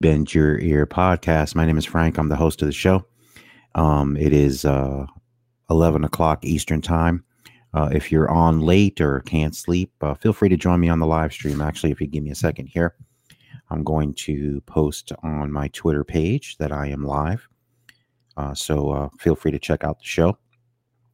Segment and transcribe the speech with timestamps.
[0.00, 1.56] Bend Your Ear podcast.
[1.56, 2.18] My name is Frank.
[2.18, 3.04] I'm the host of the show.
[3.74, 5.06] Um, it is uh,
[5.70, 7.24] 11 o'clock Eastern Time.
[7.74, 11.00] Uh, if you're on late or can't sleep, uh, feel free to join me on
[11.00, 11.60] the live stream.
[11.60, 12.94] Actually, if you give me a second here,
[13.70, 17.48] I'm going to post on my Twitter page that I am live.
[18.36, 20.38] Uh, so uh, feel free to check out the show.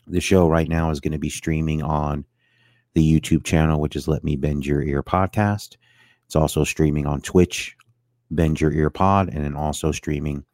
[0.08, 2.26] The show right now is going to be streaming on
[2.92, 5.78] the YouTube channel, which is Let Me Bend Your Ear podcast.
[6.26, 7.78] It's also streaming on Twitch,
[8.30, 10.44] Bend Your Ear Pod, and then also streaming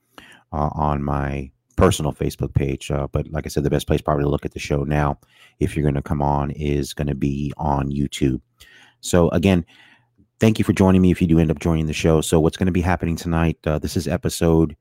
[0.52, 2.90] uh, on my personal Facebook page.
[2.90, 5.18] Uh, but like I said, the best place probably to look at the show now,
[5.60, 8.40] if you're going to come on, is going to be on YouTube.
[9.00, 9.64] So again,
[10.40, 11.10] thank you for joining me.
[11.10, 13.58] If you do end up joining the show, so what's going to be happening tonight?
[13.64, 14.76] Uh, this is episode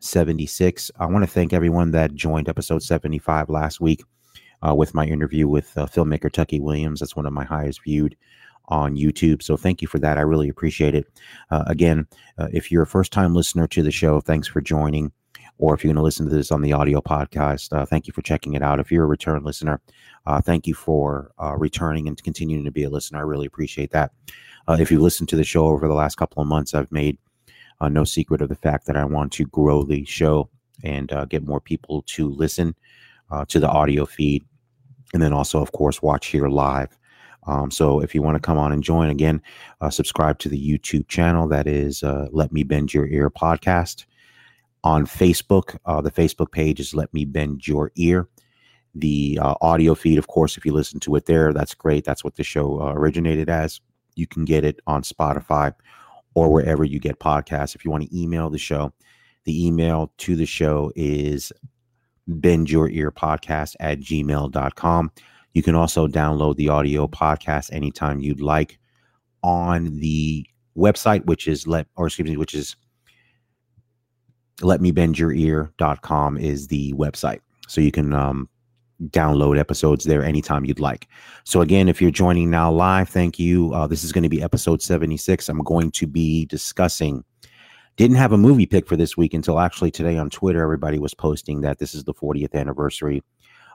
[0.00, 0.90] 76.
[0.98, 4.02] I want to thank everyone that joined episode 75 last week
[4.66, 7.00] uh, with my interview with uh, filmmaker Tucky Williams.
[7.00, 8.16] That's one of my highest viewed
[8.68, 9.42] on YouTube.
[9.42, 10.18] So thank you for that.
[10.18, 11.06] I really appreciate it.
[11.50, 12.06] Uh, again,
[12.38, 15.12] uh, if you're a first time listener to the show, thanks for joining.
[15.58, 18.12] Or if you're going to listen to this on the audio podcast, uh, thank you
[18.12, 18.80] for checking it out.
[18.80, 19.80] If you're a return listener,
[20.26, 23.20] uh, thank you for uh, returning and continuing to be a listener.
[23.20, 24.10] I really appreciate that.
[24.66, 27.18] Uh, if you've listened to the show over the last couple of months, I've made
[27.90, 30.48] no secret of the fact that I want to grow the show
[30.82, 32.74] and get more people to listen
[33.46, 34.42] to the audio feed.
[35.12, 36.96] And then also, of course, watch here live.
[37.46, 39.42] Um, so if you want to come on and join again,
[39.80, 41.48] uh, subscribe to the YouTube channel.
[41.48, 44.06] That is uh, Let Me Bend Your Ear podcast.
[44.82, 48.28] On Facebook, uh, the Facebook page is Let Me Bend Your Ear.
[48.94, 52.04] The uh, audio feed, of course, if you listen to it there, that's great.
[52.04, 53.80] That's what the show uh, originated as.
[54.14, 55.74] You can get it on Spotify
[56.34, 57.74] or wherever you get podcasts.
[57.74, 58.92] If you want to email the show,
[59.44, 61.52] the email to the show is
[62.26, 65.12] bend your ear podcast at gmail.com.
[65.54, 68.78] You can also download the audio podcast anytime you'd like
[69.42, 72.76] on the website, which is let or excuse me, which is
[74.62, 77.40] ear.com is the website.
[77.66, 78.48] So you can um,
[79.08, 81.08] download episodes there anytime you'd like.
[81.44, 83.72] So again, if you're joining now live, thank you.
[83.72, 85.48] Uh, this is going to be episode 76.
[85.48, 87.24] I'm going to be discussing
[87.96, 90.60] didn't have a movie pick for this week until actually today on Twitter.
[90.62, 93.22] Everybody was posting that this is the 40th anniversary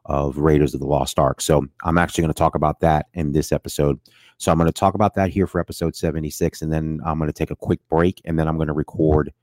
[0.05, 1.41] of Raiders of the Lost Ark.
[1.41, 3.99] So I'm actually going to talk about that in this episode.
[4.37, 7.27] So I'm going to talk about that here for episode 76, and then I'm going
[7.27, 9.33] to take a quick break, and then I'm going to record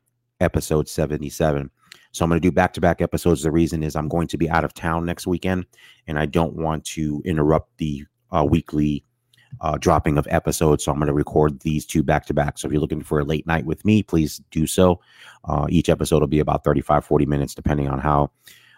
[0.40, 1.70] episode 77.
[2.12, 3.42] So I'm going to do back to back episodes.
[3.42, 5.66] The reason is I'm going to be out of town next weekend,
[6.06, 9.04] and I don't want to interrupt the uh, weekly
[9.60, 10.84] uh, dropping of episodes.
[10.84, 12.58] So I'm going to record these two back to back.
[12.58, 15.00] So if you're looking for a late night with me, please do so.
[15.44, 18.30] Uh, each episode will be about 35, 40 minutes, depending on how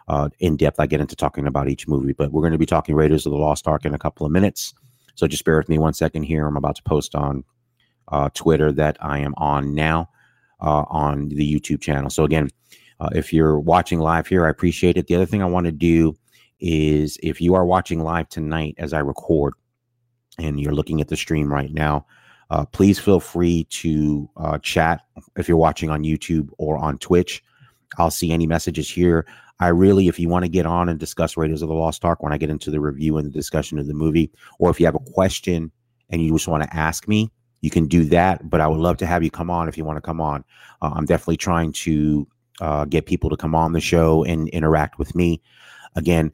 [0.08, 2.12] uh, in depth I get into talking about each movie.
[2.12, 4.32] But we're going to be talking Raiders of the Lost Ark in a couple of
[4.32, 4.74] minutes.
[5.14, 6.46] So just bear with me one second here.
[6.46, 7.44] I'm about to post on
[8.08, 10.08] uh, Twitter that I am on now
[10.60, 12.10] uh, on the YouTube channel.
[12.10, 12.48] So again,
[13.00, 15.06] uh, if you're watching live here, I appreciate it.
[15.06, 16.16] The other thing I want to do
[16.60, 19.54] is if you are watching live tonight as I record
[20.38, 22.06] and you're looking at the stream right now,
[22.50, 25.02] uh, please feel free to uh, chat
[25.36, 27.44] if you're watching on YouTube or on Twitch.
[27.98, 29.26] I'll see any messages here.
[29.60, 32.22] I really, if you want to get on and discuss Raiders of the Lost Ark
[32.22, 34.86] when I get into the review and the discussion of the movie, or if you
[34.86, 35.72] have a question
[36.10, 37.30] and you just want to ask me,
[37.60, 38.48] you can do that.
[38.48, 40.44] But I would love to have you come on if you want to come on.
[40.80, 42.28] Uh, I'm definitely trying to
[42.60, 45.42] uh, get people to come on the show and interact with me.
[45.96, 46.32] Again,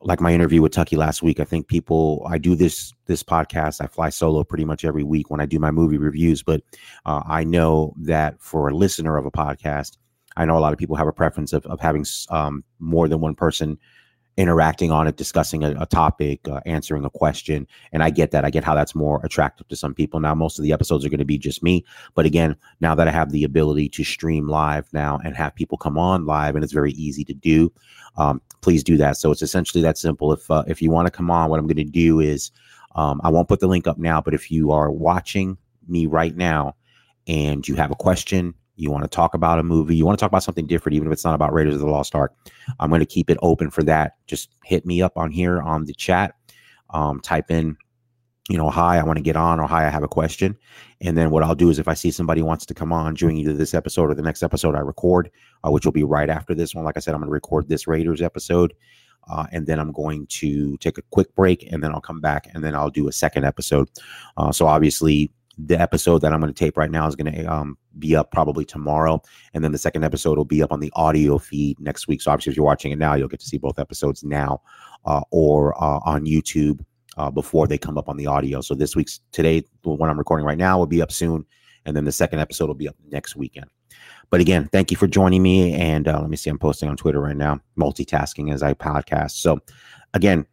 [0.00, 3.80] like my interview with Tucky last week, I think people I do this this podcast.
[3.80, 6.62] I fly solo pretty much every week when I do my movie reviews, but
[7.06, 9.98] uh, I know that for a listener of a podcast,
[10.36, 13.20] I know a lot of people have a preference of, of having um, more than
[13.20, 13.78] one person
[14.38, 17.66] interacting on it, discussing a, a topic, uh, answering a question.
[17.92, 18.44] And I get that.
[18.44, 20.20] I get how that's more attractive to some people.
[20.20, 21.84] Now, most of the episodes are going to be just me.
[22.14, 25.76] But again, now that I have the ability to stream live now and have people
[25.76, 27.70] come on live, and it's very easy to do,
[28.16, 29.18] um, please do that.
[29.18, 30.32] So it's essentially that simple.
[30.32, 32.50] If uh, if you want to come on, what I'm going to do is
[32.94, 36.36] um, I won't put the link up now, but if you are watching me right
[36.36, 36.74] now
[37.26, 40.22] and you have a question, you want to talk about a movie, you want to
[40.22, 42.34] talk about something different, even if it's not about Raiders of the Lost Ark,
[42.80, 44.12] I'm going to keep it open for that.
[44.26, 46.34] Just hit me up on here on the chat.
[46.90, 47.76] Um, type in,
[48.48, 50.56] you know, hi, I want to get on, or hi, I have a question.
[51.00, 53.36] And then what I'll do is if I see somebody wants to come on during
[53.36, 55.30] either this episode or the next episode I record,
[55.64, 56.84] uh, which will be right after this one.
[56.84, 58.74] Like I said, I'm going to record this Raiders episode.
[59.30, 62.48] Uh, and then I'm going to take a quick break and then I'll come back
[62.52, 63.88] and then I'll do a second episode.
[64.36, 67.44] Uh, so obviously, the episode that I'm going to tape right now is going to
[67.44, 69.20] um, be up probably tomorrow,
[69.54, 72.22] and then the second episode will be up on the audio feed next week.
[72.22, 74.62] So obviously, if you're watching it now, you'll get to see both episodes now,
[75.04, 76.84] uh, or uh, on YouTube
[77.16, 78.60] uh, before they come up on the audio.
[78.60, 81.44] So this week's today, the one I'm recording right now, will be up soon,
[81.84, 83.66] and then the second episode will be up next weekend.
[84.30, 85.74] But again, thank you for joining me.
[85.74, 89.32] And uh, let me see, I'm posting on Twitter right now, multitasking as I podcast.
[89.32, 89.60] So
[90.14, 90.46] again,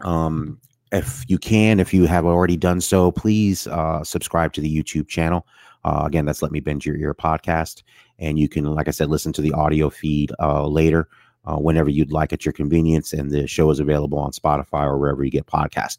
[0.00, 0.60] um,
[0.92, 5.08] if you can, if you have already done so, please uh, subscribe to the YouTube
[5.08, 5.46] channel.
[5.84, 7.82] Uh, again, that's Let Me Bend Your Ear podcast.
[8.18, 11.08] And you can, like I said, listen to the audio feed uh, later
[11.44, 13.12] uh, whenever you'd like at your convenience.
[13.12, 15.98] And the show is available on Spotify or wherever you get podcast.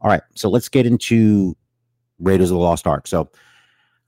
[0.00, 1.56] All right, so let's get into
[2.18, 3.06] Raiders of the Lost Ark.
[3.06, 3.30] So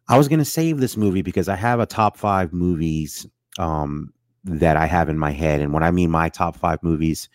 [0.08, 3.26] I was going to save this movie because I have a top five movies
[3.58, 4.12] um,
[4.44, 5.60] that I have in my head.
[5.60, 7.28] And when I mean my top five movies,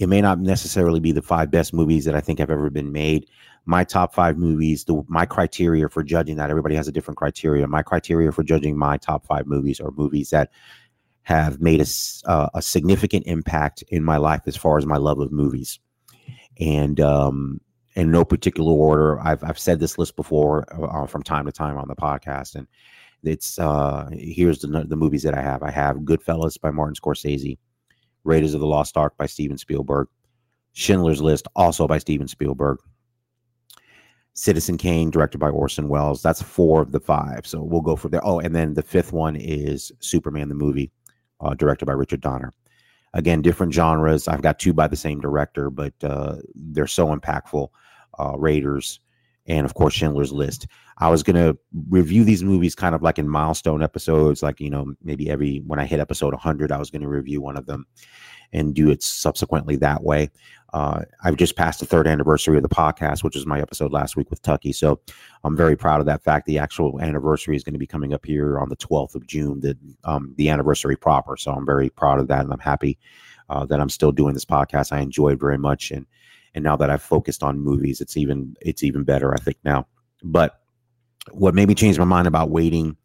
[0.00, 2.90] it may not necessarily be the five best movies that I think have ever been
[2.90, 3.28] made.
[3.66, 7.66] My top five movies, the, my criteria for judging that, everybody has a different criteria.
[7.68, 10.50] My criteria for judging my top five movies are movies that
[11.24, 15.20] have made a, uh, a significant impact in my life as far as my love
[15.20, 15.78] of movies.
[16.58, 17.60] And um,
[17.94, 21.76] in no particular order, I've, I've said this list before uh, from time to time
[21.76, 22.54] on the podcast.
[22.54, 22.66] And
[23.22, 27.58] it's uh, here's the, the movies that I have I have Goodfellas by Martin Scorsese,
[28.24, 30.08] Raiders of the Lost Ark by Steven Spielberg,
[30.72, 32.78] Schindler's List, also by Steven Spielberg.
[34.34, 36.22] Citizen Kane, directed by Orson Welles.
[36.22, 37.46] That's four of the five.
[37.46, 38.24] So we'll go for there.
[38.24, 40.90] Oh, and then the fifth one is Superman the movie,
[41.40, 42.52] uh, directed by Richard Donner.
[43.12, 44.28] Again, different genres.
[44.28, 47.68] I've got two by the same director, but uh, they're so impactful.
[48.18, 49.00] Uh, Raiders,
[49.46, 50.66] and of course Schindler's List.
[50.98, 51.54] I was gonna
[51.88, 55.78] review these movies kind of like in milestone episodes, like you know maybe every when
[55.78, 57.86] I hit episode 100, I was gonna review one of them
[58.52, 60.30] and do it subsequently that way.
[60.72, 64.16] Uh, I've just passed the third anniversary of the podcast, which was my episode last
[64.16, 64.72] week with Tucky.
[64.72, 65.00] So
[65.42, 66.46] I'm very proud of that fact.
[66.46, 69.60] The actual anniversary is going to be coming up here on the 12th of June,
[69.60, 71.36] the um, the anniversary proper.
[71.36, 72.98] So I'm very proud of that, and I'm happy
[73.48, 74.92] uh, that I'm still doing this podcast.
[74.92, 76.06] I enjoy it very much, and
[76.54, 79.32] and now that I've focused on movies, it's even it's even better.
[79.34, 79.86] I think now.
[80.22, 80.60] But
[81.32, 82.96] what made me change my mind about waiting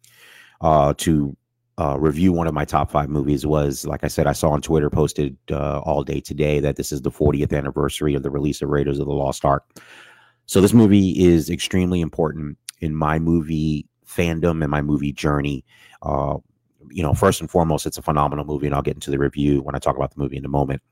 [0.60, 1.36] uh, to
[1.78, 4.62] uh, review one of my top five movies was, like I said, I saw on
[4.62, 8.62] Twitter posted uh, all day today that this is the 40th anniversary of the release
[8.62, 9.64] of Raiders of the Lost Ark.
[10.46, 15.64] So this movie is extremely important in my movie fandom and my movie journey.
[16.02, 16.38] Uh,
[16.90, 19.60] you know, first and foremost, it's a phenomenal movie, and I'll get into the review
[19.60, 20.82] when I talk about the movie in a moment.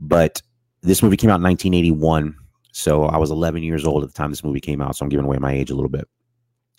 [0.00, 0.42] But
[0.82, 2.34] this movie came out in 1981,
[2.72, 4.96] so I was 11 years old at the time this movie came out.
[4.96, 6.08] So I'm giving away my age a little bit.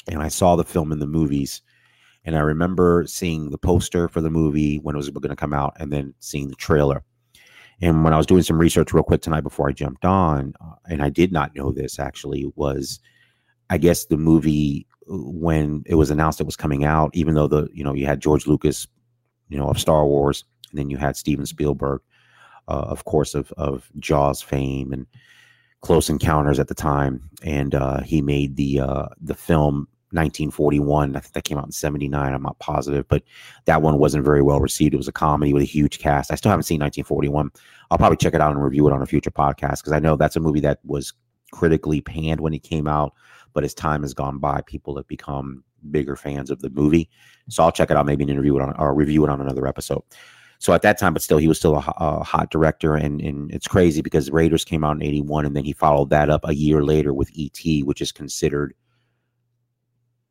[0.07, 1.61] And I saw the film in the movies
[2.23, 5.53] and I remember seeing the poster for the movie when it was going to come
[5.53, 7.03] out and then seeing the trailer.
[7.81, 10.75] And when I was doing some research real quick tonight before I jumped on, uh,
[10.87, 12.99] and I did not know this actually, was
[13.71, 17.47] I guess the movie uh, when it was announced it was coming out, even though
[17.47, 18.87] the, you know, you had George Lucas,
[19.49, 22.01] you know, of Star Wars, and then you had Steven Spielberg,
[22.67, 25.05] uh, of course, of, of Jaws fame and
[25.81, 27.29] Close Encounters at the time.
[27.43, 31.15] And uh, he made the, uh, the film 1941.
[31.15, 32.33] I think that came out in 79.
[32.33, 33.23] I'm not positive, but
[33.65, 34.93] that one wasn't very well received.
[34.93, 36.31] It was a comedy with a huge cast.
[36.31, 37.51] I still haven't seen 1941.
[37.89, 40.15] I'll probably check it out and review it on a future podcast because I know
[40.15, 41.13] that's a movie that was
[41.51, 43.13] critically panned when it came out,
[43.53, 47.09] but as time has gone by, people have become bigger fans of the movie.
[47.49, 49.67] So I'll check it out, maybe an interview it on or review it on another
[49.67, 50.03] episode.
[50.61, 53.51] So at that time, but still, he was still a, a hot director, and and
[53.51, 56.53] it's crazy because Raiders came out in '81, and then he followed that up a
[56.53, 58.75] year later with E.T., which is considered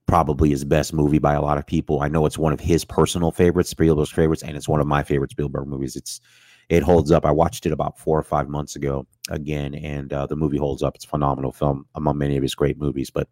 [0.06, 2.00] probably his best movie by a lot of people.
[2.00, 5.02] I know it's one of his personal favorites, Spielberg's favorites, and it's one of my
[5.02, 5.96] favorite Spielberg movies.
[5.96, 6.20] It's
[6.68, 7.26] it holds up.
[7.26, 10.84] I watched it about four or five months ago again, and uh, the movie holds
[10.84, 10.94] up.
[10.94, 13.10] It's a phenomenal film among many of his great movies.
[13.10, 13.28] But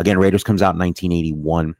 [0.00, 1.76] again, Raiders comes out in 1981,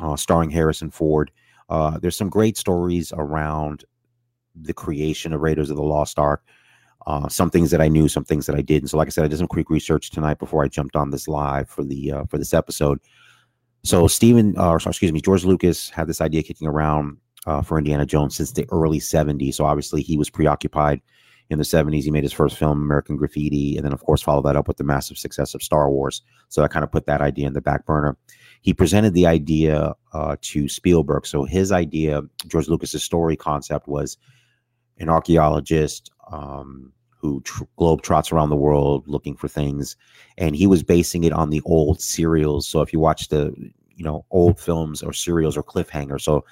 [0.00, 1.30] uh, starring Harrison Ford.
[1.68, 3.84] Uh, there's some great stories around
[4.54, 6.42] the creation of Raiders of the Lost Ark.
[7.06, 8.88] Uh, some things that I knew, some things that I didn't.
[8.88, 11.28] So, like I said, I did some quick research tonight before I jumped on this
[11.28, 12.98] live for the uh, for this episode.
[13.84, 17.78] So Stephen, uh, or excuse me, George Lucas had this idea kicking around uh, for
[17.78, 19.54] Indiana Jones since the early 70s.
[19.54, 21.00] So obviously he was preoccupied
[21.50, 22.02] in the 70s.
[22.02, 24.76] He made his first film, American Graffiti, and then of course followed that up with
[24.76, 26.22] the massive success of Star Wars.
[26.48, 28.16] So I kind of put that idea in the back burner.
[28.60, 31.26] He presented the idea uh, to Spielberg.
[31.26, 34.18] So his idea, George Lucas's story concept was
[34.98, 39.96] an archaeologist um, who tr- globe trots around the world looking for things,
[40.36, 42.68] and he was basing it on the old serials.
[42.68, 43.54] So if you watch the
[43.96, 46.44] you know old films or serials or cliffhangers, so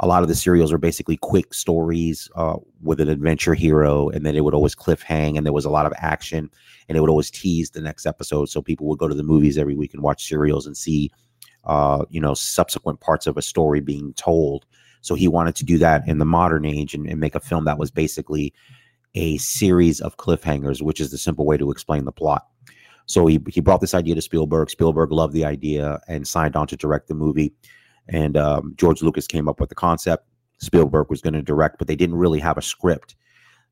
[0.00, 4.24] a lot of the serials are basically quick stories uh, with an adventure hero, and
[4.24, 6.50] then it would always cliffhang, and there was a lot of action,
[6.88, 8.48] and it would always tease the next episode.
[8.48, 11.10] So people would go to the movies every week and watch serials and see,
[11.64, 14.66] uh, you know, subsequent parts of a story being told.
[15.00, 17.64] So he wanted to do that in the modern age and, and make a film
[17.64, 18.52] that was basically
[19.14, 22.46] a series of cliffhangers, which is the simple way to explain the plot.
[23.06, 24.70] So he, he brought this idea to Spielberg.
[24.70, 27.52] Spielberg loved the idea and signed on to direct the movie.
[28.08, 30.26] And um, George Lucas came up with the concept.
[30.58, 33.14] Spielberg was going to direct, but they didn't really have a script.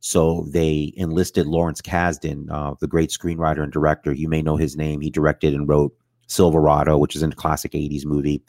[0.01, 4.13] So they enlisted Lawrence Kasdan, uh, the great screenwriter and director.
[4.13, 5.01] You may know his name.
[5.01, 8.43] He directed and wrote Silverado, which is a classic 80s movie.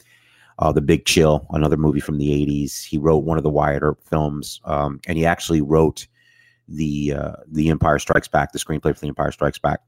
[0.60, 2.84] Uh, the Big Chill, another movie from the 80s.
[2.84, 6.06] He wrote one of the Wyatt Earp films, um, and he actually wrote
[6.66, 9.80] the uh, the Empire Strikes Back, the screenplay for the Empire Strikes Back.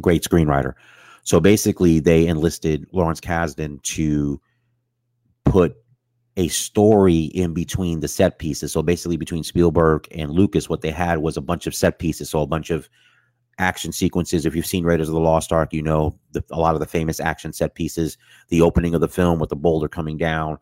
[0.00, 0.74] Great screenwriter.
[1.22, 4.40] So basically, they enlisted Lawrence Kasdan to
[5.56, 5.74] put
[6.36, 8.70] a story in between the set pieces.
[8.70, 12.28] So basically, between Spielberg and Lucas, what they had was a bunch of set pieces.
[12.28, 12.90] So a bunch of
[13.58, 14.44] action sequences.
[14.44, 16.86] If you've seen Raiders of the Lost Ark, you know the, a lot of the
[16.86, 18.18] famous action set pieces.
[18.50, 20.58] The opening of the film with the boulder coming down,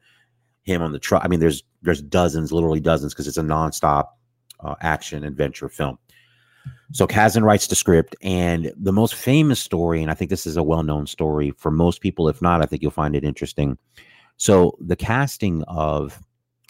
[0.63, 1.25] him on the truck.
[1.25, 4.11] I mean, there's there's dozens, literally dozens, because it's a nonstop
[4.61, 5.99] uh, action adventure film.
[6.93, 10.57] So Kasdan writes the script, and the most famous story, and I think this is
[10.57, 12.29] a well-known story for most people.
[12.29, 13.77] If not, I think you'll find it interesting.
[14.37, 16.21] So the casting of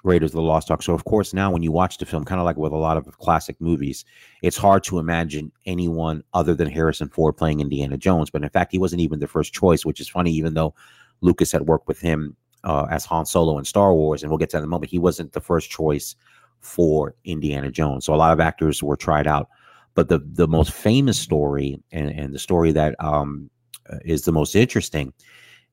[0.05, 0.83] Raiders of the Lost Ark.
[0.83, 2.97] So of course now when you watch the film, kind of like with a lot
[2.99, 4.05] of classic movies,
[4.43, 8.31] it's hard to imagine anyone other than Harrison Ford playing Indiana Jones.
[8.31, 10.75] But in fact, he wasn't even the first choice, which is funny, even though
[11.23, 14.51] Lucas had worked with him uh, as Han Solo in Star Wars, and we'll get
[14.51, 14.91] to that in a moment.
[14.91, 16.17] He wasn't the first choice
[16.61, 18.05] for Indiana Jones.
[18.05, 19.49] So a lot of actors were tried out.
[19.95, 23.49] But the the most famous story and, and the story that um,
[24.05, 25.13] is the most interesting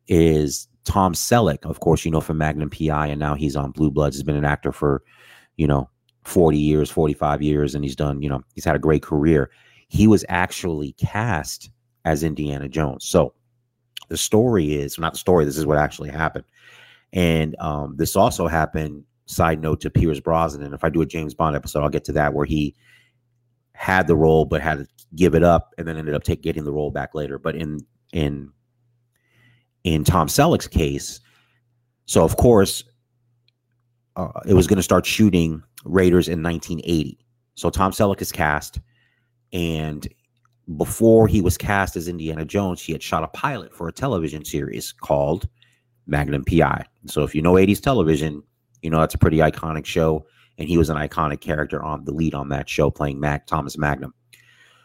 [0.08, 3.92] is Tom Selleck, of course, you know, from Magnum PI, and now he's on Blue
[3.92, 4.16] Bloods.
[4.16, 5.04] He's been an actor for,
[5.58, 5.90] you know,
[6.24, 9.52] 40 years, 45 years, and he's done, you know, he's had a great career.
[9.88, 11.70] He was actually cast
[12.06, 13.06] as Indiana Jones.
[13.06, 13.34] So
[14.10, 16.46] the story is not the story, this is what actually happened.
[17.14, 20.64] And um, this also happened, side note to Pierce Brosnan.
[20.64, 22.76] And if I do a James Bond episode, I'll get to that where he
[23.74, 26.64] had the role but had to give it up and then ended up take, getting
[26.64, 27.38] the role back later.
[27.38, 27.80] But in
[28.14, 28.52] in
[29.84, 31.20] in Tom Selleck's case,
[32.06, 32.84] so of course,
[34.16, 37.18] uh, it was going to start shooting Raiders in 1980.
[37.56, 38.80] So Tom Selleck is cast,
[39.54, 40.08] and
[40.78, 44.46] before he was cast as Indiana Jones, he had shot a pilot for a television
[44.46, 45.48] series called
[46.08, 46.86] Magnum PI.
[47.06, 48.44] So if you know 80s television,
[48.82, 50.26] you know that's a pretty iconic show,
[50.58, 53.78] and he was an iconic character on the lead on that show, playing Mac Thomas
[53.78, 54.14] Magnum.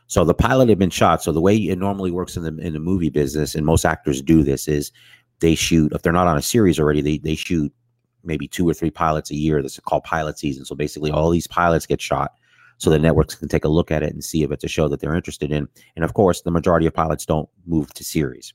[0.09, 1.23] So the pilot had been shot.
[1.23, 4.23] So the way it normally works in the in the movie business, and most actors
[4.23, 4.93] do this, is
[5.41, 7.73] they shoot if they're not on a series already, they they shoot
[8.25, 9.63] maybe two or three pilots a year.
[9.63, 10.65] That's called pilot season.
[10.65, 12.33] So basically, all these pilots get shot,
[12.79, 14.89] so the networks can take a look at it and see if it's a show
[14.89, 15.69] that they're interested in.
[15.97, 18.55] And of course, the majority of pilots don't move to series.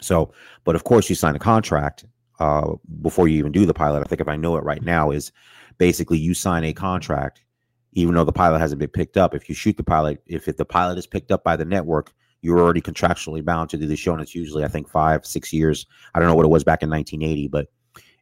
[0.00, 0.32] So,
[0.64, 2.04] but of course, you sign a contract
[2.38, 2.72] uh,
[3.02, 4.00] before you even do the pilot.
[4.00, 5.32] I think if I know it right now, is
[5.78, 7.42] basically you sign a contract
[7.92, 9.34] even though the pilot hasn't been picked up.
[9.34, 12.12] If you shoot the pilot, if it, the pilot is picked up by the network,
[12.42, 15.52] you're already contractually bound to do the show, and it's usually I think five, six
[15.52, 15.86] years.
[16.14, 17.66] I don't know what it was back in 1980, but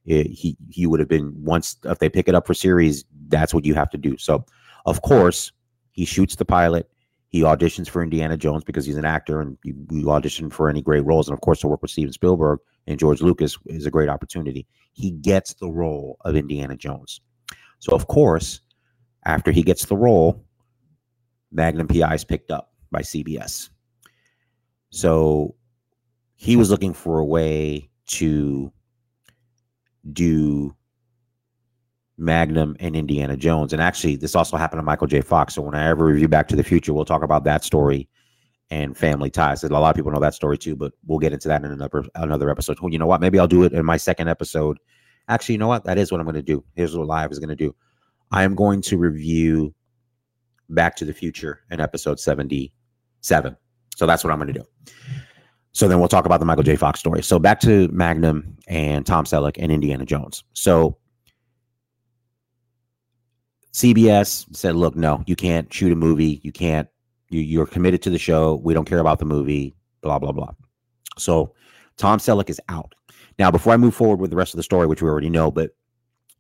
[0.07, 3.55] it, he he would have been once if they pick it up for series, that's
[3.55, 4.17] what you have to do.
[4.17, 4.45] So,
[4.87, 5.53] of course,
[5.93, 6.91] he shoots the pilot.
[7.29, 10.81] He auditions for Indiana Jones because he's an actor, and you, you audition for any
[10.81, 11.29] great roles.
[11.29, 14.67] And of course, to work with Steven Spielberg and George Lucas is a great opportunity.
[14.93, 17.21] He gets the role of Indiana Jones.
[17.81, 18.63] So, of course,
[19.25, 20.45] after he gets the role,
[21.53, 23.71] Magnum PI is picked up by CBS.
[24.91, 25.55] So
[26.37, 28.73] he was looking for a way to
[30.13, 30.75] do
[32.17, 33.73] Magnum and Indiana Jones.
[33.73, 35.21] And actually, this also happened to Michael J.
[35.21, 35.55] Fox.
[35.55, 38.09] So when I ever review Back to the Future, we'll talk about that story
[38.71, 39.63] and family ties.
[39.63, 42.05] A lot of people know that story too, but we'll get into that in another
[42.17, 42.79] another episode.
[42.81, 43.21] Well, you know what?
[43.21, 44.79] Maybe I'll do it in my second episode.
[45.29, 45.85] Actually, you know what?
[45.85, 46.65] That is what I'm going to do.
[46.75, 47.75] Here's what live is going to do.
[48.31, 49.75] I am going to review
[50.69, 53.57] Back to the Future in episode 77.
[53.97, 54.65] So that's what I'm going to do.
[55.73, 56.77] So then we'll talk about the Michael J.
[56.77, 57.23] Fox story.
[57.23, 60.45] So back to Magnum and Tom Selleck and Indiana Jones.
[60.53, 60.99] So
[63.73, 66.41] CBS said, look, no, you can't shoot a movie.
[66.43, 66.89] You can't,
[67.31, 68.57] you, you're committed to the show.
[68.65, 70.51] We don't care about the movie, blah, blah, blah.
[71.17, 71.55] So
[71.97, 72.95] Tom Selleck is out.
[73.39, 75.51] Now, before I move forward with the rest of the story, which we already know,
[75.51, 75.71] but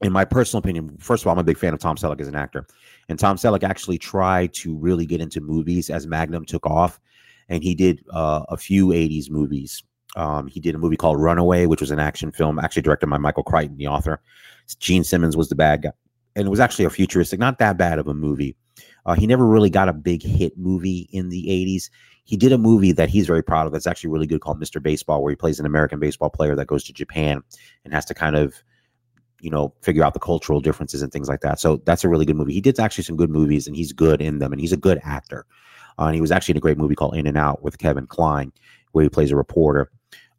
[0.00, 2.28] in my personal opinion, first of all, I'm a big fan of Tom Selleck as
[2.28, 2.67] an actor.
[3.09, 7.00] And Tom Selleck actually tried to really get into movies as Magnum took off.
[7.49, 9.83] And he did uh, a few 80s movies.
[10.17, 13.19] Um, he did a movie called Runaway, which was an action film, actually directed by
[13.19, 14.21] Michael Crichton, the author.
[14.78, 15.93] Gene Simmons was the bad guy.
[16.37, 18.55] And it was actually a futuristic, not that bad of a movie.
[19.07, 21.90] Uh, he never really got a big hit movie in the 80s.
[22.25, 24.83] He did a movie that he's very proud of that's actually really good called Mr.
[24.83, 27.43] Baseball, where he plays an American baseball player that goes to Japan
[27.85, 28.62] and has to kind of
[29.40, 31.61] you know, figure out the cultural differences and things like that.
[31.61, 32.52] So that's a really good movie.
[32.54, 35.00] He did actually some good movies and he's good in them and he's a good
[35.04, 35.47] actor.
[35.99, 38.07] Uh, and he was actually in a great movie called In and Out with Kevin
[38.07, 38.52] Kline,
[38.92, 39.90] where he plays a reporter.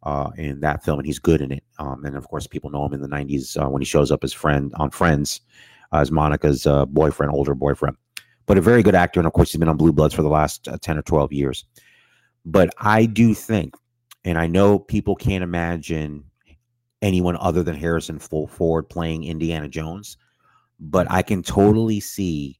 [0.02, 1.64] uh, in that film, and he's good in it.
[1.78, 4.24] Um, and of course, people know him in the '90s uh, when he shows up
[4.24, 5.40] as friend on Friends
[5.92, 7.96] as Monica's uh, boyfriend, older boyfriend.
[8.46, 10.28] But a very good actor, and of course, he's been on Blue Bloods for the
[10.28, 11.64] last uh, ten or twelve years.
[12.44, 13.74] But I do think,
[14.24, 16.24] and I know people can't imagine
[17.02, 20.16] anyone other than Harrison Ford playing Indiana Jones,
[20.78, 21.12] but mm.
[21.12, 22.58] I can totally see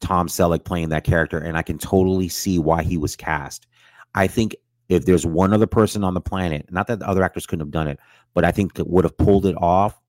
[0.00, 3.66] Tom Selleck playing that character, and I can totally see why he was cast.
[4.14, 4.56] I think
[4.88, 7.70] if there's one other person on the planet, not that the other actors couldn't have
[7.70, 7.98] done it,
[8.34, 10.02] but I think that would have pulled it off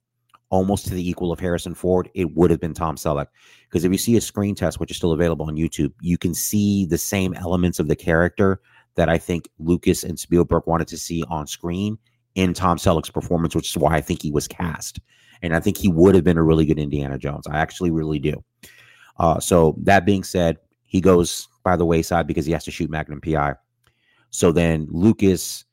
[0.53, 3.25] almost to the equal of Harrison Ford, it would have been Tom Selleck.
[3.67, 6.35] Because if you see a screen test, which is still available on YouTube, you can
[6.35, 8.61] see the same elements of the character
[8.93, 11.97] that I think Lucas and Spielberg wanted to see on screen
[12.35, 14.99] in Tom Selleck's performance, which is why I think he was cast.
[15.41, 17.45] And I think he would have been a really good Indiana Jones.
[17.47, 18.43] I actually really do.
[19.17, 22.89] Uh, so that being said, he goes by the wayside because he has to shoot
[22.89, 23.55] Magnum PI.
[24.29, 25.65] So then Lucas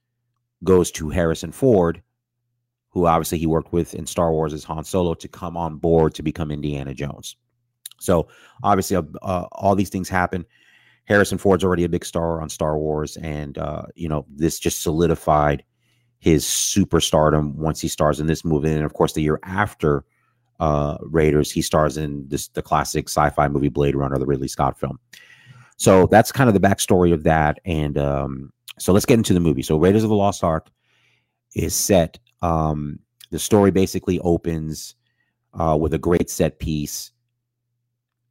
[0.65, 2.03] goes to Harrison Ford,
[2.91, 6.15] who obviously he worked with in Star Wars as Han Solo, to come on board
[6.15, 7.37] to become Indiana Jones.
[8.01, 8.29] So
[8.63, 10.45] obviously, uh, uh, all these things happen.
[11.05, 14.83] Harrison Ford's already a big star on Star Wars, and uh, you know this just
[14.83, 15.65] solidified
[16.21, 18.73] his superstardom once he stars in this movie.
[18.73, 20.05] And of course, the year after
[20.61, 24.79] uh, Raiders, he stars in this the classic sci-fi movie Blade Runner, the Ridley Scott
[24.79, 24.99] film.
[25.77, 27.59] So that's kind of the backstory of that.
[27.65, 29.63] And um, so let's get into the movie.
[29.63, 30.69] So Raiders of the Lost Ark
[31.55, 32.19] is set.
[32.43, 32.99] Um,
[33.31, 34.95] the story basically opens
[35.55, 37.13] uh, with a great set piece.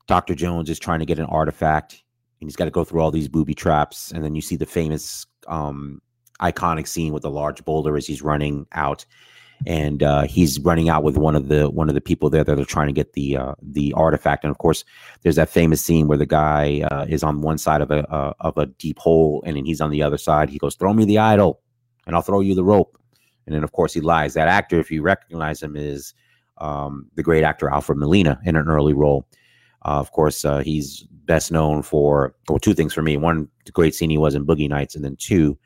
[0.08, 0.36] Dr.
[0.36, 2.04] Jones is trying to get an artifact,
[2.40, 4.12] and he's got to go through all these booby traps.
[4.12, 6.02] And then you see the famous, um,
[6.42, 9.06] iconic scene with the large boulder as he's running out
[9.66, 12.60] and uh, he's running out with one of the one of the people there that
[12.60, 14.44] are trying to get the uh, the artifact.
[14.44, 14.86] And of course,
[15.22, 18.34] there's that famous scene where the guy uh, is on one side of a uh,
[18.40, 20.50] of a deep hole, and then he's on the other side.
[20.50, 21.62] He goes, "Throw me the idol,
[22.08, 22.98] and I'll throw you the rope."
[23.46, 24.34] And then, of course, he lies.
[24.36, 26.14] That actor, if you recognize him, is
[26.60, 29.28] um, the great actor Alfred Molina in an early role.
[29.86, 33.18] Uh, of course, uh, he's best known for well, two things for me.
[33.18, 35.58] One, the great scene he was in Boogie Nights, and then two,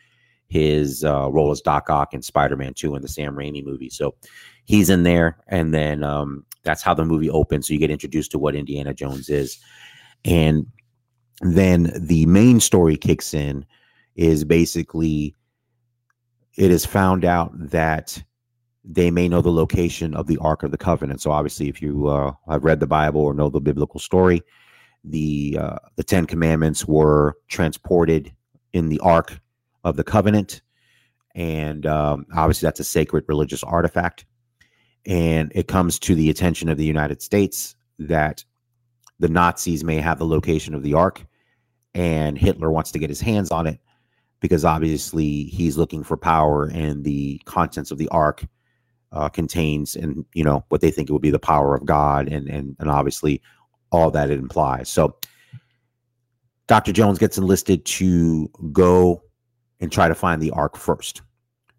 [0.54, 3.90] his uh, role as Doc Ock in Spider Man 2 in the Sam Raimi movie.
[3.90, 4.14] So
[4.66, 5.38] he's in there.
[5.48, 7.68] And then um, that's how the movie opens.
[7.68, 9.58] So you get introduced to what Indiana Jones is.
[10.24, 10.68] And
[11.42, 13.66] then the main story kicks in,
[14.16, 15.34] is basically
[16.56, 18.24] it is found out that
[18.86, 21.20] they may know the location of the Ark of the Covenant.
[21.20, 24.44] So obviously, if you uh, have read the Bible or know the biblical story,
[25.04, 28.32] the uh, the Ten Commandments were transported
[28.74, 29.40] in the Ark
[29.84, 30.62] of the covenant.
[31.36, 34.26] And um, obviously, that's a sacred religious artifact.
[35.06, 38.44] And it comes to the attention of the United States that
[39.20, 41.26] the Nazis may have the location of the Ark,
[41.94, 43.80] and Hitler wants to get his hands on it
[44.40, 48.46] because obviously he's looking for power, and the contents of the Ark
[49.12, 52.28] uh, contains, and you know what they think it would be the power of God,
[52.28, 53.42] and and and obviously
[53.92, 54.90] all that it implies.
[54.90, 55.16] So,
[56.68, 56.92] Dr.
[56.92, 59.24] Jones gets enlisted to go
[59.84, 61.22] and try to find the ark first.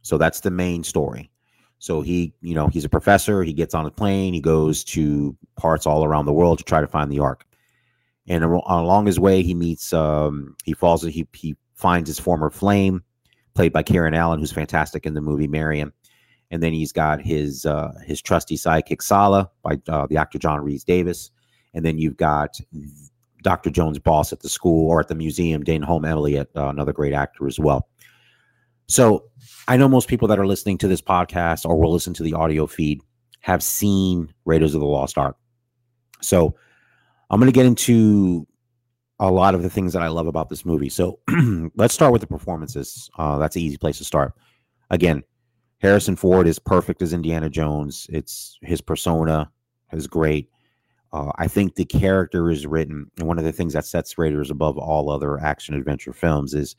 [0.02, 1.30] So that's the main story.
[1.78, 3.42] So he, you know, he's a professor.
[3.42, 4.34] He gets on a plane.
[4.34, 7.46] He goes to parts all around the world to try to find the ark.
[8.28, 13.02] And along his way, he meets, um, he falls, he he finds his former flame,
[13.54, 15.90] played by Karen Allen, who's fantastic in the movie Marion.
[16.50, 20.60] And then he's got his uh, his trusty sidekick Sallah by uh, the actor John
[20.60, 21.30] Rhys-Davies.
[21.72, 22.58] And then you've got
[23.42, 23.70] Dr.
[23.70, 27.46] Jones' boss at the school or at the museum, Denholm Elliott, uh, another great actor
[27.46, 27.88] as well.
[28.86, 29.24] So
[29.68, 32.34] I know most people that are listening to this podcast or will listen to the
[32.34, 33.00] audio feed
[33.40, 35.36] have seen Raiders of the Lost Ark.
[36.20, 36.54] So
[37.30, 38.46] I'm going to get into
[39.20, 40.88] a lot of the things that I love about this movie.
[40.88, 41.20] So
[41.76, 43.10] let's start with the performances.
[43.16, 44.34] Uh, that's an easy place to start.
[44.90, 45.22] Again,
[45.78, 48.06] Harrison Ford is perfect as Indiana Jones.
[48.10, 49.50] It's his persona
[49.92, 50.48] is great.
[51.12, 54.50] Uh, I think the character is written, and one of the things that sets Raiders
[54.50, 56.74] above all other action adventure films is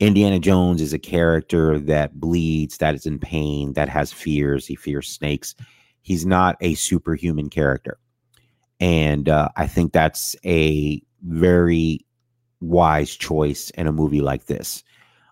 [0.00, 4.66] Indiana Jones is a character that bleeds, that is in pain, that has fears.
[4.66, 5.54] He fears snakes.
[6.02, 7.98] He's not a superhuman character.
[8.80, 12.04] And uh, I think that's a very
[12.60, 14.82] wise choice in a movie like this.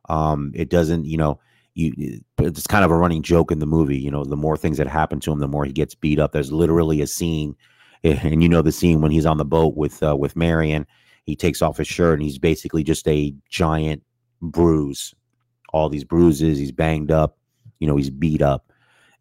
[0.09, 1.41] Um, it doesn't, you know,
[1.75, 3.99] you it's kind of a running joke in the movie.
[3.99, 6.33] You know, the more things that happen to him, the more he gets beat up.
[6.33, 7.57] There's literally a scene,
[8.05, 10.87] and you know the scene when he's on the boat with uh, with Marion.
[11.25, 14.03] He takes off his shirt and he's basically just a giant
[14.43, 15.15] bruise,
[15.73, 16.59] all these bruises.
[16.59, 17.39] He's banged up,
[17.79, 18.73] you know, he's beat up,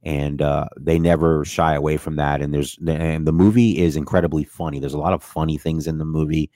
[0.03, 2.41] and uh, they never shy away from that.
[2.41, 4.79] And there's and the movie is incredibly funny.
[4.79, 6.51] There's a lot of funny things in the movie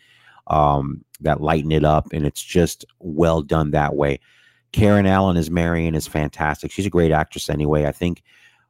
[0.47, 4.19] um, that lighten it up, and it's just well done that way.
[4.71, 6.71] Karen Allen is Marion is fantastic.
[6.71, 7.85] She's a great actress anyway.
[7.85, 8.21] I think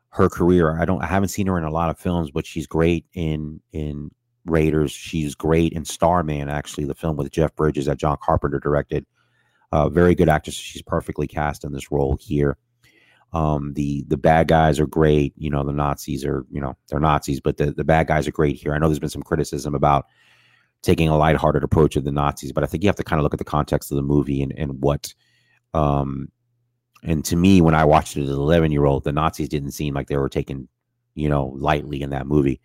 [0.10, 0.79] her career.
[0.79, 1.01] I don't.
[1.01, 4.12] I haven't seen her in a lot of films, but she's great in in
[4.45, 4.91] Raiders.
[4.91, 9.05] She's great in Starman, actually, the film with Jeff Bridges that John Carpenter directed.
[9.76, 10.56] Uh, very good actress.
[10.56, 12.58] She's perfectly cast in this role here.
[13.34, 15.34] Um, the the bad guys are great.
[15.36, 18.32] You know, the Nazis are, you know, they're Nazis, but the, the bad guys are
[18.32, 18.74] great here.
[18.74, 20.06] I know there's been some criticism about
[20.82, 23.24] taking a lighthearted approach of the Nazis, but I think you have to kind of
[23.24, 25.14] look at the context of the movie and, and what
[25.74, 26.30] um
[27.04, 29.72] and to me, when I watched it as an 11 year old, the Nazis didn't
[29.72, 30.70] seem like they were taken,
[31.16, 32.62] you know, lightly in that movie.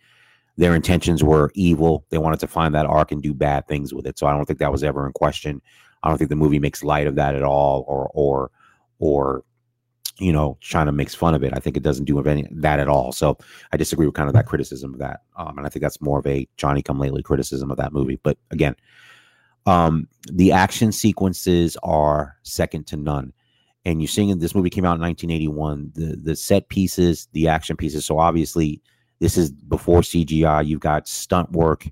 [0.55, 2.05] Their intentions were evil.
[2.09, 4.17] They wanted to find that ark and do bad things with it.
[4.17, 5.61] So I don't think that was ever in question.
[6.03, 8.51] I don't think the movie makes light of that at all, or or
[8.99, 9.43] or
[10.21, 11.51] you know, China makes fun of it.
[11.55, 13.11] I think it doesn't do any that at all.
[13.11, 13.37] So
[13.73, 15.21] I disagree with kind of that criticism of that.
[15.35, 18.19] Um, and I think that's more of a Johnny come lately criticism of that movie.
[18.21, 18.75] But again,
[19.65, 23.33] um, the action sequences are second to none.
[23.83, 25.91] And you're seeing this movie came out in 1981.
[25.95, 28.05] The the set pieces, the action pieces.
[28.05, 28.79] So obviously,
[29.19, 30.67] this is before CGI.
[30.67, 31.87] You've got stunt work,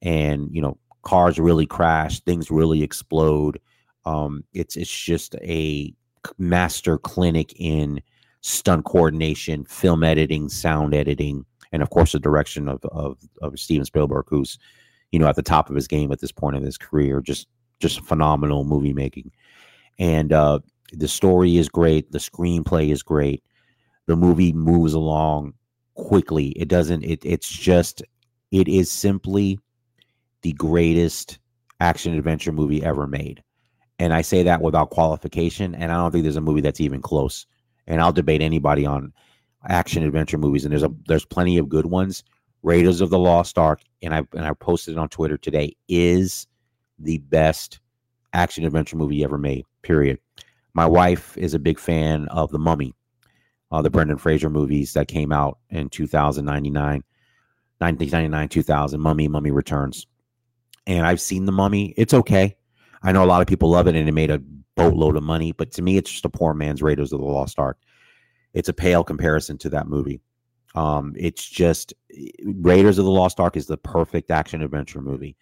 [0.00, 3.60] and you know cars really crash, things really explode.
[4.04, 5.94] Um, it's it's just a
[6.38, 8.02] master clinic in
[8.40, 13.84] stunt coordination, film editing, sound editing, and of course the direction of of, of Steven
[13.84, 14.58] Spielberg, who's
[15.12, 17.20] you know at the top of his game at this point in his career.
[17.20, 19.30] Just just phenomenal movie making,
[19.98, 20.60] and uh,
[20.92, 22.12] the story is great.
[22.12, 23.42] The screenplay is great.
[24.06, 25.54] The movie moves along
[25.94, 26.48] quickly.
[26.50, 27.04] It doesn't.
[27.04, 28.02] It it's just.
[28.50, 29.60] It is simply
[30.42, 31.38] the greatest
[31.80, 33.42] action adventure movie ever made.
[33.98, 35.74] And I say that without qualification.
[35.74, 37.46] And I don't think there's a movie that's even close.
[37.86, 39.12] And I'll debate anybody on
[39.68, 40.64] action adventure movies.
[40.64, 42.24] And there's a there's plenty of good ones.
[42.62, 46.46] Raiders of the Lost Ark, and I and I posted it on Twitter today, is
[46.98, 47.80] the best
[48.32, 49.64] action adventure movie ever made.
[49.82, 50.18] Period.
[50.74, 52.94] My wife is a big fan of The Mummy,
[53.72, 57.02] uh, the Brendan Fraser movies that came out in 2099,
[57.78, 59.00] 1999, 2000.
[59.00, 60.06] Mummy, Mummy Returns,
[60.86, 61.94] and I've seen The Mummy.
[61.96, 62.56] It's okay.
[63.02, 64.42] I know a lot of people love it and it made a
[64.76, 67.58] boatload of money, but to me, it's just a poor man's Raiders of the Lost
[67.58, 67.78] Ark.
[68.52, 70.20] It's a pale comparison to that movie.
[70.74, 71.94] Um, it's just
[72.44, 75.36] Raiders of the Lost Ark is the perfect action adventure movie.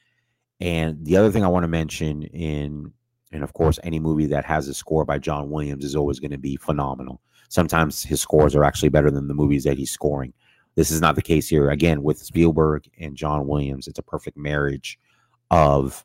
[0.61, 2.93] And the other thing I want to mention in
[3.31, 6.31] and of course any movie that has a score by John Williams is always going
[6.31, 7.21] to be phenomenal.
[7.51, 10.33] Sometimes his scores are actually better than the movies that he's scoring.
[10.75, 11.71] This is not the case here.
[11.71, 14.99] Again, with Spielberg and John Williams, it's a perfect marriage
[15.51, 16.05] of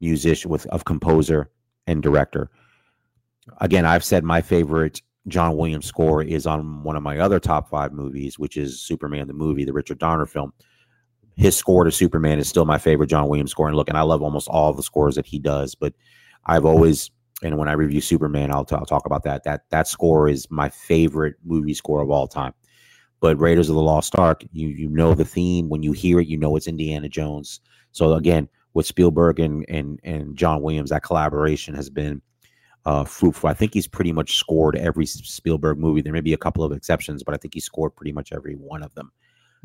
[0.00, 1.50] musician with of composer
[1.86, 2.50] and director.
[3.60, 7.68] Again, I've said my favorite John Williams score is on one of my other top
[7.68, 10.52] five movies, which is Superman the movie, the Richard Donner film.
[11.36, 13.68] His score to Superman is still my favorite John Williams score.
[13.68, 15.94] And look, and I love almost all the scores that he does, but
[16.44, 17.10] I've always
[17.42, 19.42] and when I review Superman, I'll, t- I'll talk about that.
[19.44, 22.54] That that score is my favorite movie score of all time.
[23.20, 26.28] But Raiders of the Lost Ark, you you know the theme when you hear it,
[26.28, 27.60] you know it's Indiana Jones.
[27.92, 32.22] So again, with Spielberg and and and John Williams, that collaboration has been
[32.84, 33.48] uh, fruitful.
[33.48, 36.02] I think he's pretty much scored every Spielberg movie.
[36.02, 38.54] There may be a couple of exceptions, but I think he scored pretty much every
[38.54, 39.12] one of them.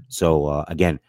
[0.08, 1.00] So uh, again,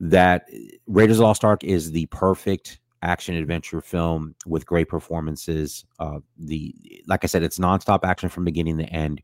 [0.00, 0.48] that
[0.86, 5.84] Raiders of the Lost Ark is the perfect action adventure film with great performances.
[5.98, 6.74] Uh, the
[7.06, 9.22] like I said, it's nonstop action from beginning to end.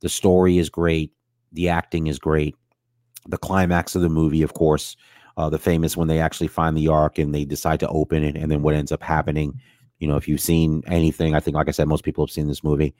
[0.00, 1.12] The story is great.
[1.52, 2.54] The acting is great.
[3.26, 4.96] The climax of the movie, of course,
[5.38, 8.36] uh, the famous when they actually find the ark and they decide to open it,
[8.36, 9.58] and then what ends up happening.
[10.00, 12.48] You know, if you've seen anything, I think, like I said, most people have seen
[12.48, 12.94] this movie,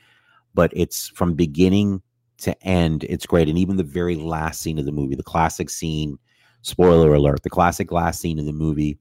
[0.55, 2.01] but it's from beginning
[2.39, 3.05] to end.
[3.05, 6.17] It's great, and even the very last scene of the movie, the classic scene.
[6.63, 8.99] Spoiler alert: the classic last scene of the movie.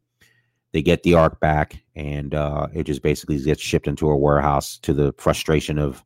[0.74, 4.80] They get the ark back, and uh, it just basically gets shipped into a warehouse
[4.80, 6.04] to the frustration of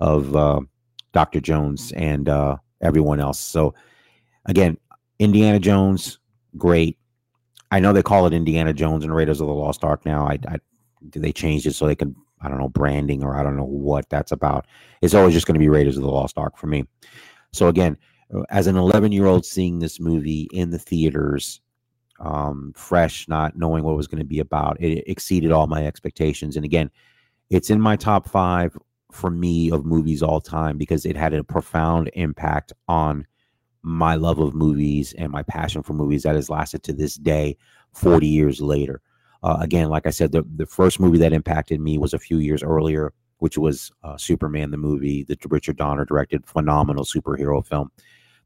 [0.00, 0.60] of uh,
[1.12, 3.40] Doctor Jones and uh, everyone else.
[3.40, 3.74] So,
[4.44, 4.76] again,
[5.18, 6.18] Indiana Jones
[6.56, 6.98] great.
[7.70, 10.26] I know they call it Indiana Jones and Raiders of the Lost Ark now.
[10.26, 10.58] I, I
[11.02, 14.08] they changed it so they can I don't know branding or I don't know what
[14.10, 14.66] that's about.
[15.02, 16.84] It's always just going to be Raiders of the Lost Ark for me.
[17.52, 17.96] So again,
[18.50, 21.60] as an 11 year old seeing this movie in the theaters,
[22.20, 25.86] um, fresh, not knowing what it was going to be about, it exceeded all my
[25.86, 26.56] expectations.
[26.56, 26.90] And again,
[27.50, 28.76] it's in my top five
[29.12, 33.26] for me of movies all time because it had a profound impact on
[33.86, 37.56] my love of movies and my passion for movies that has lasted to this day,
[37.92, 39.00] 40 years later.
[39.44, 42.38] Uh, again, like I said, the, the first movie that impacted me was a few
[42.38, 47.92] years earlier, which was uh, Superman, the movie that Richard Donner directed, phenomenal superhero film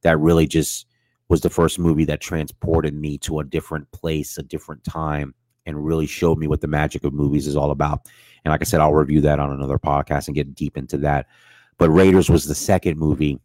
[0.03, 0.87] that really just
[1.31, 5.87] was the first movie that transported me to a different place, a different time, and
[5.87, 8.01] really showed me what the magic of movies is all about.
[8.45, 11.29] And like I said, I'll review that on another podcast and get deep into that.
[11.79, 13.41] But Raiders was the second movie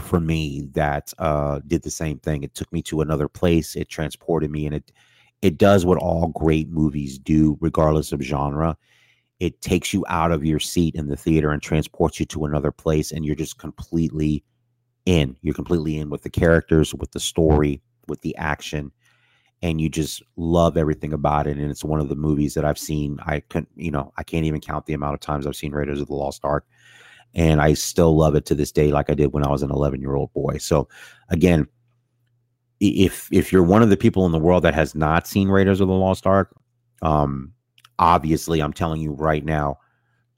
[0.00, 2.42] for me that uh, did the same thing.
[2.42, 3.76] It took me to another place.
[3.76, 4.92] It transported me, and it
[5.42, 8.76] it does what all great movies do, regardless of genre.
[9.38, 12.72] It takes you out of your seat in the theater and transports you to another
[12.72, 14.42] place, and you're just completely
[15.04, 15.36] in.
[15.42, 18.92] You're completely in with the characters, with the story, with the action,
[19.62, 21.58] and you just love everything about it.
[21.58, 23.18] And it's one of the movies that I've seen.
[23.26, 26.00] I couldn't, you know, I can't even count the amount of times I've seen Raiders
[26.00, 26.66] of the Lost Ark,
[27.34, 29.70] and I still love it to this day, like I did when I was an
[29.70, 30.58] 11 year old boy.
[30.58, 30.88] So,
[31.28, 31.66] again,
[32.80, 35.80] if if you're one of the people in the world that has not seen Raiders
[35.80, 36.54] of the Lost Ark,
[37.02, 37.52] um,
[37.98, 39.78] obviously, I'm telling you right now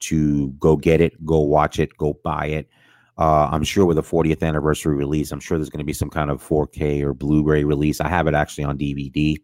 [0.01, 2.69] to go get it, go watch it, go buy it.
[3.17, 6.09] Uh, I'm sure with a 40th anniversary release, I'm sure there's going to be some
[6.09, 7.99] kind of 4K or Blu-ray release.
[7.99, 9.35] I have it actually on DVD.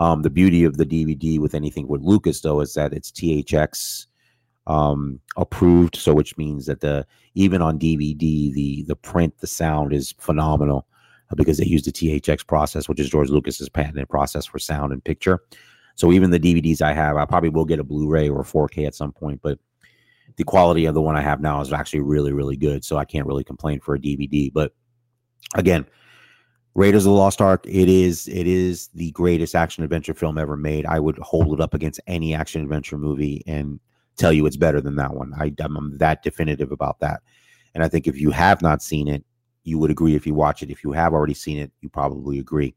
[0.00, 4.06] Um, the beauty of the DVD with anything with Lucas though is that it's THX
[4.66, 9.92] um, approved, so which means that the even on DVD the the print, the sound
[9.92, 10.86] is phenomenal
[11.30, 14.92] uh, because they use the THX process, which is George Lucas's patented process for sound
[14.92, 15.40] and picture.
[15.94, 18.94] So even the DVDs I have, I probably will get a Blu-ray or 4K at
[18.94, 19.58] some point, but
[20.36, 22.84] the quality of the one I have now is actually really, really good.
[22.84, 24.50] So I can't really complain for a DVD.
[24.52, 24.72] But
[25.54, 25.84] again,
[26.74, 30.56] Raiders of the Lost Ark, it is it is the greatest action adventure film ever
[30.56, 30.86] made.
[30.86, 33.80] I would hold it up against any action adventure movie and
[34.20, 35.32] tell you it's better than that one.
[35.38, 37.22] I, I'm that definitive about that.
[37.74, 39.24] And I think if you have not seen it,
[39.64, 40.70] you would agree if you watch it.
[40.70, 42.74] If you have already seen it, you probably agree.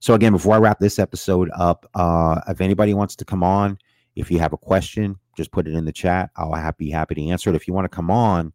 [0.00, 3.78] So again, before I wrap this episode up, uh, if anybody wants to come on,
[4.16, 6.30] if you have a question, just put it in the chat.
[6.36, 7.56] I'll be happy to answer it.
[7.56, 8.52] If you want to come on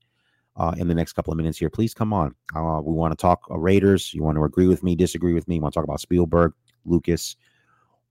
[0.55, 2.35] uh, in the next couple of minutes here, please come on.
[2.55, 4.13] Uh, we want to talk uh, Raiders.
[4.13, 5.59] You want to agree with me, disagree with me?
[5.59, 6.53] Want to talk about Spielberg,
[6.85, 7.35] Lucas,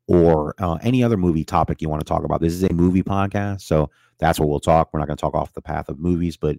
[0.08, 2.40] or uh, any other movie topic you want to talk about?
[2.40, 4.90] This is a movie podcast, so that's what we'll talk.
[4.92, 6.58] We're not going to talk off the path of movies, but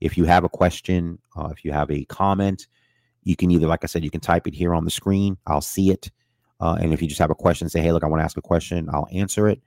[0.00, 2.66] if you have a question, uh, if you have a comment,
[3.24, 5.36] you can either, like I said, you can type it here on the screen.
[5.46, 6.10] I'll see it.
[6.60, 8.36] Uh, and if you just have a question, say, hey, look, I want to ask
[8.36, 9.60] a question, I'll answer it.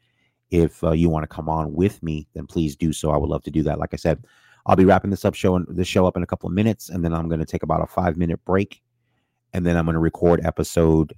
[0.50, 3.12] If uh, you want to come on with me, then please do so.
[3.12, 3.80] I would love to do that.
[3.80, 4.26] Like I said,
[4.66, 6.90] I'll be wrapping this up show and this show up in a couple of minutes,
[6.90, 8.82] and then I'm going to take about a five minute break,
[9.54, 11.14] and then I'm going to record episode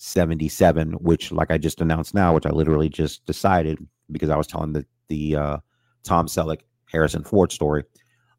[0.00, 3.78] 77, which, like I just announced now, which I literally just decided
[4.10, 5.56] because I was telling the the uh,
[6.04, 6.60] Tom Selleck
[6.90, 7.84] Harrison Ford story.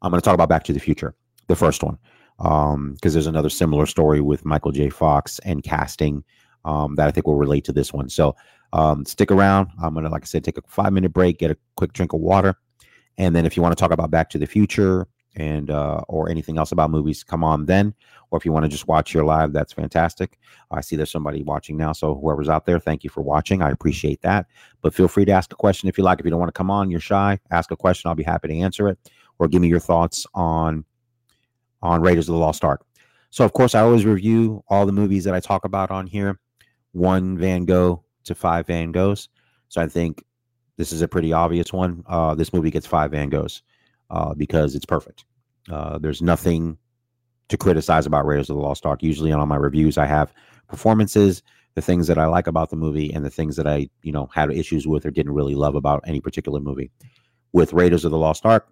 [0.02, 1.14] I'm going to talk about Back to the Future,
[1.46, 1.98] the first one,
[2.36, 4.90] because um, there's another similar story with Michael J.
[4.90, 6.24] Fox and casting
[6.64, 8.08] um, that I think will relate to this one.
[8.08, 8.34] So
[8.72, 9.68] um, stick around.
[9.80, 12.20] I'm gonna, like I said, take a five minute break, get a quick drink of
[12.20, 12.56] water,
[13.18, 16.28] and then if you want to talk about Back to the Future and uh, or
[16.28, 17.94] anything else about movies, come on then.
[18.30, 20.38] Or if you want to just watch your live, that's fantastic.
[20.70, 23.62] I see there's somebody watching now, so whoever's out there, thank you for watching.
[23.62, 24.46] I appreciate that.
[24.80, 26.18] But feel free to ask a question if you like.
[26.18, 27.38] If you don't want to come on, you're shy.
[27.50, 28.08] Ask a question.
[28.08, 28.98] I'll be happy to answer it.
[29.38, 30.84] Or give me your thoughts on
[31.82, 32.84] on Raiders of the Lost Ark.
[33.30, 36.38] So of course, I always review all the movies that I talk about on here.
[36.92, 39.28] One Van Gogh to five Van Goghs.
[39.68, 40.22] So I think
[40.76, 42.04] this is a pretty obvious one.
[42.06, 43.62] Uh, this movie gets five Van Goghs
[44.12, 45.24] uh, because it's perfect.
[45.70, 46.76] Uh, there's nothing
[47.48, 49.02] to criticize about Raiders of the Lost Ark.
[49.02, 50.32] Usually on all my reviews, I have
[50.68, 51.42] performances,
[51.74, 54.28] the things that I like about the movie, and the things that I, you know,
[54.32, 56.90] had issues with or didn't really love about any particular movie.
[57.52, 58.68] With Raiders of the Lost Ark,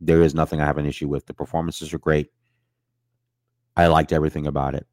[0.00, 1.26] there is nothing I have an issue with.
[1.26, 2.30] The performances are great.
[3.76, 4.86] I liked everything about it.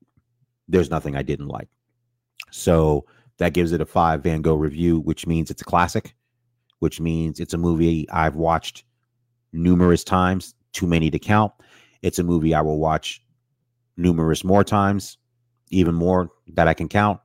[0.68, 1.70] There's nothing I didn't like.
[2.52, 3.06] So
[3.38, 6.16] that gives it a five Van Gogh review, which means it's a classic,
[6.80, 8.84] which means it's a movie I've watched
[9.58, 11.52] numerous times, too many to count.
[12.02, 13.22] It's a movie I will watch
[13.98, 15.18] numerous more times,
[15.72, 17.20] even more that I can count.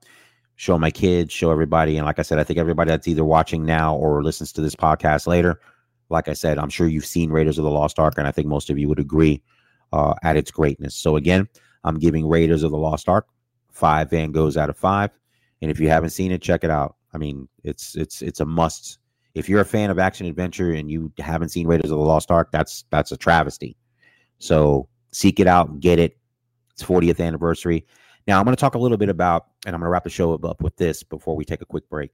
[0.57, 1.97] Show my kids, show everybody.
[1.97, 4.77] And like I said, I think everybody that's either watching now or listens to this
[4.77, 5.61] podcast later,
[6.09, 8.47] like I said, I'm sure you've seen Raiders of the Lost Ark, and I think
[8.47, 9.43] most of you would agree
[9.93, 10.95] uh, at its greatness.
[10.95, 11.49] So again,
[11.85, 13.27] I'm giving Raiders of the Lost Ark
[13.71, 15.11] five Van Goghs out of five.
[15.63, 16.97] And if you haven't seen it, check it out.
[17.15, 18.99] I mean, it's it's it's a must.
[19.35, 22.31] If you're a fan of action adventure and you haven't seen Raiders of the Lost
[22.31, 23.77] Ark, that's that's a travesty.
[24.39, 26.19] So seek it out, get it.
[26.73, 27.87] It's 40th anniversary.
[28.27, 30.11] Now I'm going to talk a little bit about, and I'm going to wrap the
[30.11, 32.11] show up with this before we take a quick break.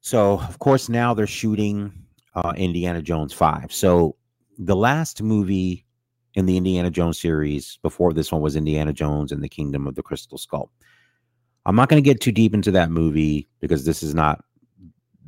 [0.00, 1.92] So of course now they're shooting
[2.34, 3.72] uh, Indiana Jones five.
[3.72, 4.16] So
[4.58, 5.84] the last movie
[6.34, 9.94] in the Indiana Jones series before this one was Indiana Jones and the Kingdom of
[9.94, 10.70] the Crystal Skull.
[11.64, 14.44] I'm not going to get too deep into that movie because this is not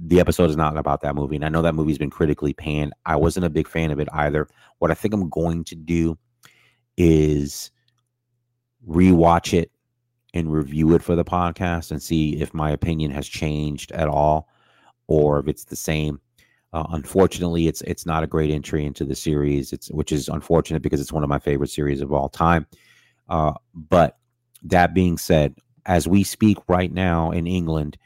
[0.01, 1.37] the episode is not about that movie.
[1.37, 2.93] And I know that movie's been critically panned.
[3.05, 4.49] I wasn't a big fan of it either.
[4.79, 6.17] What I think I'm going to do
[6.97, 7.71] is
[8.89, 9.71] rewatch it
[10.35, 14.49] and review it for the podcast and see if my opinion has changed at all
[15.09, 16.21] or if it's the same.
[16.73, 19.73] Uh, unfortunately, it's it's not a great entry into the series.
[19.73, 22.67] It's which is unfortunate because it's one of my favorite series of all time.
[23.29, 24.19] Uh, but
[24.63, 25.57] that being said,
[25.87, 27.97] as we speak right now in England,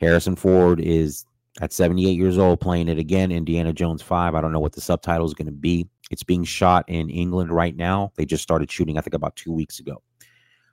[0.00, 1.24] Harrison Ford is
[1.60, 3.32] at 78 years old playing it again.
[3.32, 4.34] Indiana Jones 5.
[4.34, 5.88] I don't know what the subtitle is going to be.
[6.10, 8.12] It's being shot in England right now.
[8.16, 10.02] They just started shooting, I think, about two weeks ago.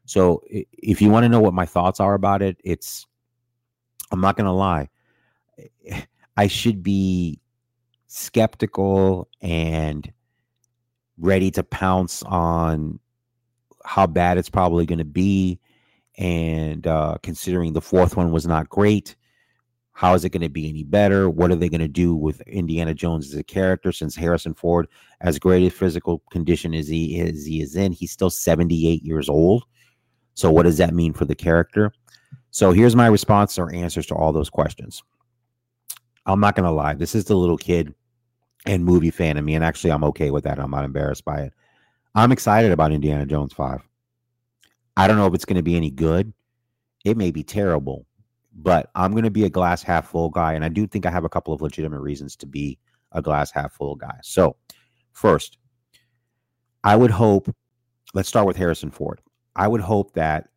[0.06, 3.08] So if you want to know what my thoughts are about it, it's,
[4.12, 4.90] I'm not going to lie.
[6.38, 7.40] I should be
[8.08, 10.12] skeptical and
[11.18, 13.00] ready to pounce on
[13.86, 15.60] how bad it's probably going to be.
[16.18, 19.16] And uh, considering the fourth one was not great,
[19.92, 21.30] how is it going to be any better?
[21.30, 23.92] What are they going to do with Indiana Jones as a character?
[23.92, 24.88] Since Harrison Ford,
[25.22, 29.30] as great a physical condition as he is, he is in, he's still 78 years
[29.30, 29.64] old.
[30.34, 31.94] So, what does that mean for the character?
[32.52, 35.02] So, here's my response or answers to all those questions.
[36.26, 36.96] I'm not going to lie.
[36.96, 37.94] This is the little kid
[38.66, 39.56] and movie fan of me.
[39.56, 40.60] And actually, I'm okay with that.
[40.60, 41.54] I'm not embarrassed by it.
[42.16, 43.82] I'm excited about Indiana Jones 5.
[44.98, 46.34] I don't know if it's going to be any good.
[47.04, 48.06] It may be terrible,
[48.54, 50.54] but I'm going to be a glass half full guy.
[50.54, 52.80] And I do think I have a couple of legitimate reasons to be
[53.12, 54.18] a glass half full guy.
[54.24, 54.56] So,
[55.12, 55.58] first,
[56.84, 57.54] I would hope,
[58.14, 59.22] let's start with Harrison Ford.
[59.56, 60.50] I would hope that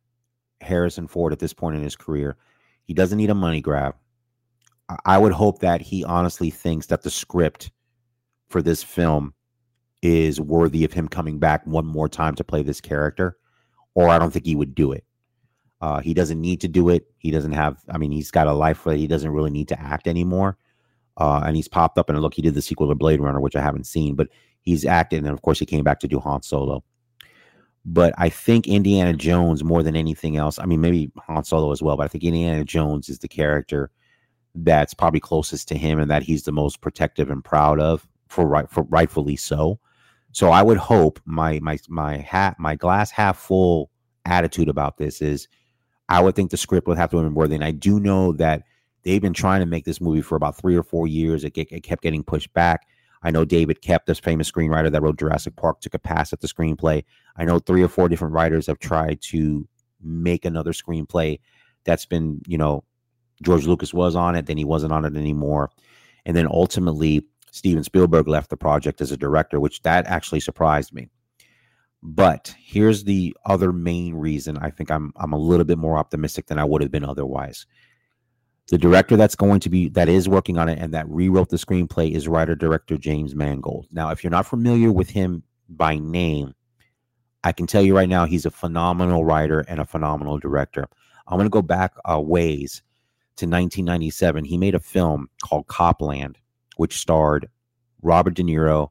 [0.61, 2.37] Harrison Ford at this point in his career,
[2.83, 3.95] he doesn't need a money grab.
[5.05, 7.71] I would hope that he honestly thinks that the script
[8.49, 9.33] for this film
[10.01, 13.37] is worthy of him coming back one more time to play this character,
[13.99, 15.03] or I don't think he would do it.
[15.81, 17.07] Uh, he doesn't need to do it.
[17.17, 17.83] He doesn't have.
[17.89, 20.57] I mean, he's got a life where he doesn't really need to act anymore.
[21.17, 23.57] Uh, and he's popped up and look, he did the sequel to Blade Runner, which
[23.57, 24.29] I haven't seen, but
[24.61, 26.81] he's acted, and of course, he came back to do Han Solo.
[27.83, 31.81] But I think Indiana Jones, more than anything else, I mean, maybe Han Solo as
[31.81, 33.91] well, but I think Indiana Jones is the character
[34.55, 38.47] that's probably closest to him and that he's the most protective and proud of for
[38.47, 39.77] right for rightfully so.
[40.31, 43.89] So I would hope my my my hat my glass half full
[44.25, 45.47] attitude about this is
[46.07, 47.55] I would think the script would have to have been worthy.
[47.55, 48.63] And I do know that
[49.03, 51.43] they've been trying to make this movie for about three or four years.
[51.43, 52.87] It, it kept getting pushed back.
[53.21, 56.39] I know David Koepp, this famous screenwriter that wrote Jurassic Park, took a pass at
[56.39, 57.03] the screenplay.
[57.35, 59.67] I know three or four different writers have tried to
[60.01, 61.39] make another screenplay
[61.83, 62.83] that's been, you know,
[63.41, 65.69] George Lucas was on it, then he wasn't on it anymore.
[66.25, 70.93] And then ultimately, Steven Spielberg left the project as a director, which that actually surprised
[70.93, 71.09] me.
[72.01, 76.47] But here's the other main reason I think I'm I'm a little bit more optimistic
[76.47, 77.65] than I would have been otherwise.
[78.69, 81.57] The director that's going to be that is working on it and that rewrote the
[81.57, 83.87] screenplay is writer director James Mangold.
[83.91, 86.53] Now, if you're not familiar with him by name,
[87.43, 90.87] I can tell you right now he's a phenomenal writer and a phenomenal director.
[91.27, 92.81] I'm going to go back a ways
[93.37, 94.45] to 1997.
[94.45, 96.37] He made a film called Copland
[96.79, 97.49] which starred
[98.01, 98.87] Robert De Niro,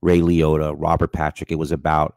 [0.00, 1.50] Ray Liotta, Robert Patrick.
[1.50, 2.14] It was about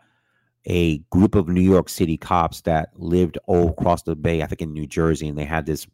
[0.66, 4.62] a group of New York City cops that lived all across the bay, I think
[4.62, 5.88] in New Jersey, and they had this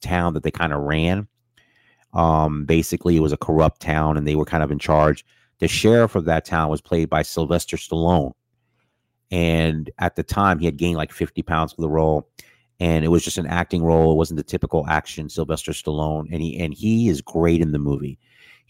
[0.00, 1.28] town that they kind of ran.
[2.12, 5.24] Um, basically, it was a corrupt town, and they were kind of in charge.
[5.60, 8.32] The sheriff of that town was played by Sylvester Stallone,
[9.30, 12.28] and at the time, he had gained like 50 pounds for the role
[12.80, 14.10] and it was just an acting role.
[14.10, 17.78] It wasn't the typical action Sylvester Stallone, and he and he is great in the
[17.78, 18.18] movie.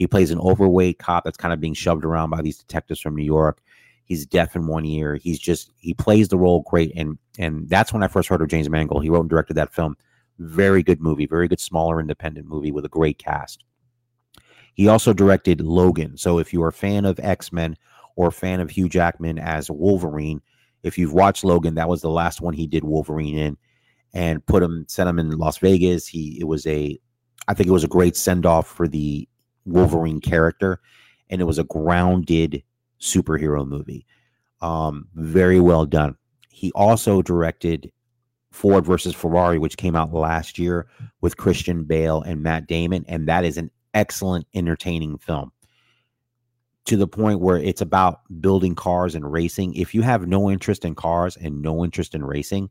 [0.00, 3.14] He plays an overweight cop that's kind of being shoved around by these detectives from
[3.14, 3.60] New York.
[4.04, 5.16] He's deaf in one ear.
[5.16, 8.48] He's just he plays the role great, and and that's when I first heard of
[8.48, 9.02] James Mangold.
[9.02, 9.98] He wrote and directed that film.
[10.38, 13.62] Very good movie, very good smaller independent movie with a great cast.
[14.72, 16.16] He also directed Logan.
[16.16, 17.76] So if you're a fan of X Men
[18.16, 20.40] or a fan of Hugh Jackman as Wolverine,
[20.82, 23.58] if you've watched Logan, that was the last one he did Wolverine in,
[24.14, 26.06] and put him sent him in Las Vegas.
[26.06, 26.98] He it was a,
[27.48, 29.28] I think it was a great send off for the
[29.64, 30.80] Wolverine character,
[31.28, 32.62] and it was a grounded
[33.00, 34.06] superhero movie.
[34.60, 36.16] Um, very well done.
[36.48, 37.90] He also directed
[38.50, 40.88] Ford versus Ferrari, which came out last year
[41.20, 45.52] with Christian Bale and Matt Damon, and that is an excellent, entertaining film.
[46.86, 49.74] To the point where it's about building cars and racing.
[49.74, 52.70] If you have no interest in cars and no interest in racing,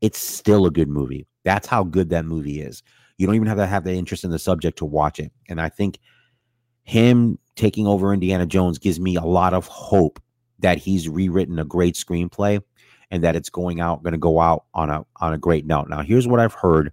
[0.00, 1.26] it's still a good movie.
[1.44, 2.82] That's how good that movie is.
[3.18, 5.30] You don't even have to have the interest in the subject to watch it.
[5.48, 5.98] And I think
[6.84, 10.20] him taking over Indiana Jones gives me a lot of hope
[10.60, 12.62] that he's rewritten a great screenplay
[13.10, 15.88] and that it's going out going to go out on a on a great note.
[15.88, 16.92] Now, here's what I've heard,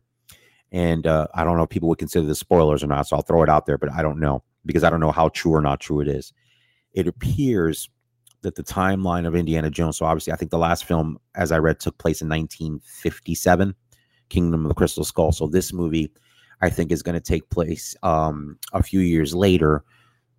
[0.71, 3.21] and uh, I don't know if people would consider this spoilers or not, so I'll
[3.21, 5.61] throw it out there, but I don't know because I don't know how true or
[5.61, 6.33] not true it is.
[6.93, 7.89] It appears
[8.41, 9.97] that the timeline of Indiana Jones.
[9.97, 13.75] So obviously, I think the last film, as I read, took place in 1957,
[14.29, 15.31] Kingdom of the Crystal Skull.
[15.31, 16.11] So this movie,
[16.61, 19.83] I think, is going to take place um, a few years later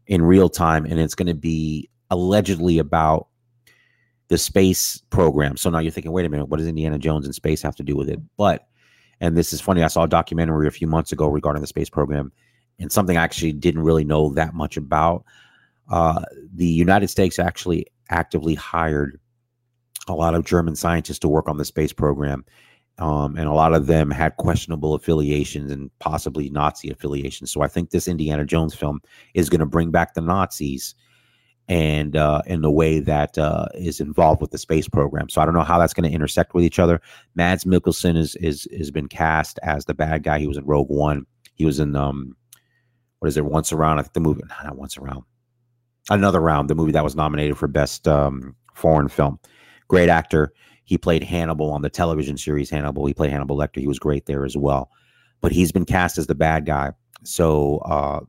[0.07, 3.29] in real time, and it's going to be allegedly about
[4.29, 5.57] the space program.
[5.57, 7.83] So now you're thinking, wait a minute, what does Indiana Jones and space have to
[7.83, 8.21] do with it?
[8.37, 8.67] But,
[9.21, 11.91] and this is funny, I saw a documentary a few months ago regarding the space
[11.91, 12.33] program,
[12.79, 15.25] and something I actually didn't really know that much about.
[15.91, 16.23] Uh,
[16.55, 19.19] the United States actually actively hired
[20.07, 22.45] a lot of German scientists to work on the space program.
[22.99, 27.53] Um, and a lot of them had questionable affiliations and possibly Nazi affiliations.
[27.53, 29.01] So I think this Indiana Jones film
[29.35, 30.95] is going to bring back the Nazis
[31.69, 35.29] and uh, in the way that uh, is involved with the space program.
[35.29, 37.01] So I don't know how that's going to intersect with each other.
[37.35, 40.39] Mads Mikkelsen is is has been cast as the bad guy.
[40.39, 41.27] He was in Rogue One.
[41.55, 42.35] He was in um,
[43.19, 43.45] what is it?
[43.45, 43.99] Once Around.
[43.99, 44.43] I think the movie.
[44.65, 45.25] Not Once Around.
[46.11, 46.71] Another Round.
[46.71, 49.39] The movie that was nominated for best um, foreign film.
[49.89, 50.53] Great actor.
[50.89, 53.05] He played Hannibal on the television series Hannibal.
[53.05, 53.79] He played Hannibal Lecter.
[53.79, 54.91] He was great there as well.
[55.43, 56.93] But he's been cast as the bad guy.
[57.25, 58.21] So uh,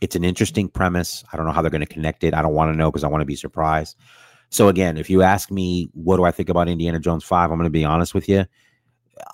[0.00, 1.22] it's an interesting premise.
[1.30, 2.32] I don't know how they're going to connect it.
[2.32, 3.98] I don't want to know because I want to be surprised.
[4.48, 7.50] So again, if you ask me, what do I think about Indiana Jones Five?
[7.50, 8.46] I'm going to be honest with you.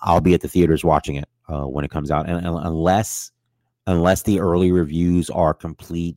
[0.02, 3.30] I'll be at the theaters watching it uh, when it comes out, and, and unless
[3.86, 6.16] unless the early reviews are complete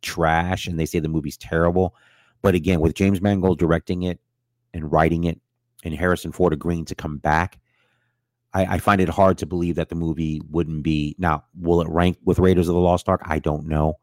[0.00, 1.94] trash and they say the movie's terrible.
[2.42, 4.18] But again, with James Mangold directing it
[4.74, 5.40] and writing it,
[5.82, 7.58] and Harrison Ford agreeing to come back,
[8.54, 11.16] I, I, find it hard to believe that the movie wouldn't be.
[11.18, 13.22] Now, will it rank with Raiders of the Lost Ark?
[13.24, 13.98] I don't know,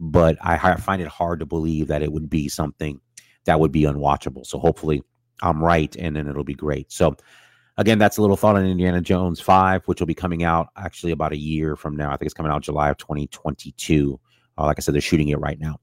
[0.00, 3.00] but I, I find it hard to believe that it would be something
[3.44, 4.46] that would be unwatchable.
[4.46, 5.02] So hopefully,
[5.42, 6.92] I'm right, and then it'll be great.
[6.92, 7.16] So.
[7.76, 11.10] Again, that's a little thought on Indiana Jones 5, which will be coming out actually
[11.10, 12.10] about a year from now.
[12.10, 14.20] I think it's coming out July of 2022.
[14.56, 15.80] Uh, like I said, they're shooting it right now.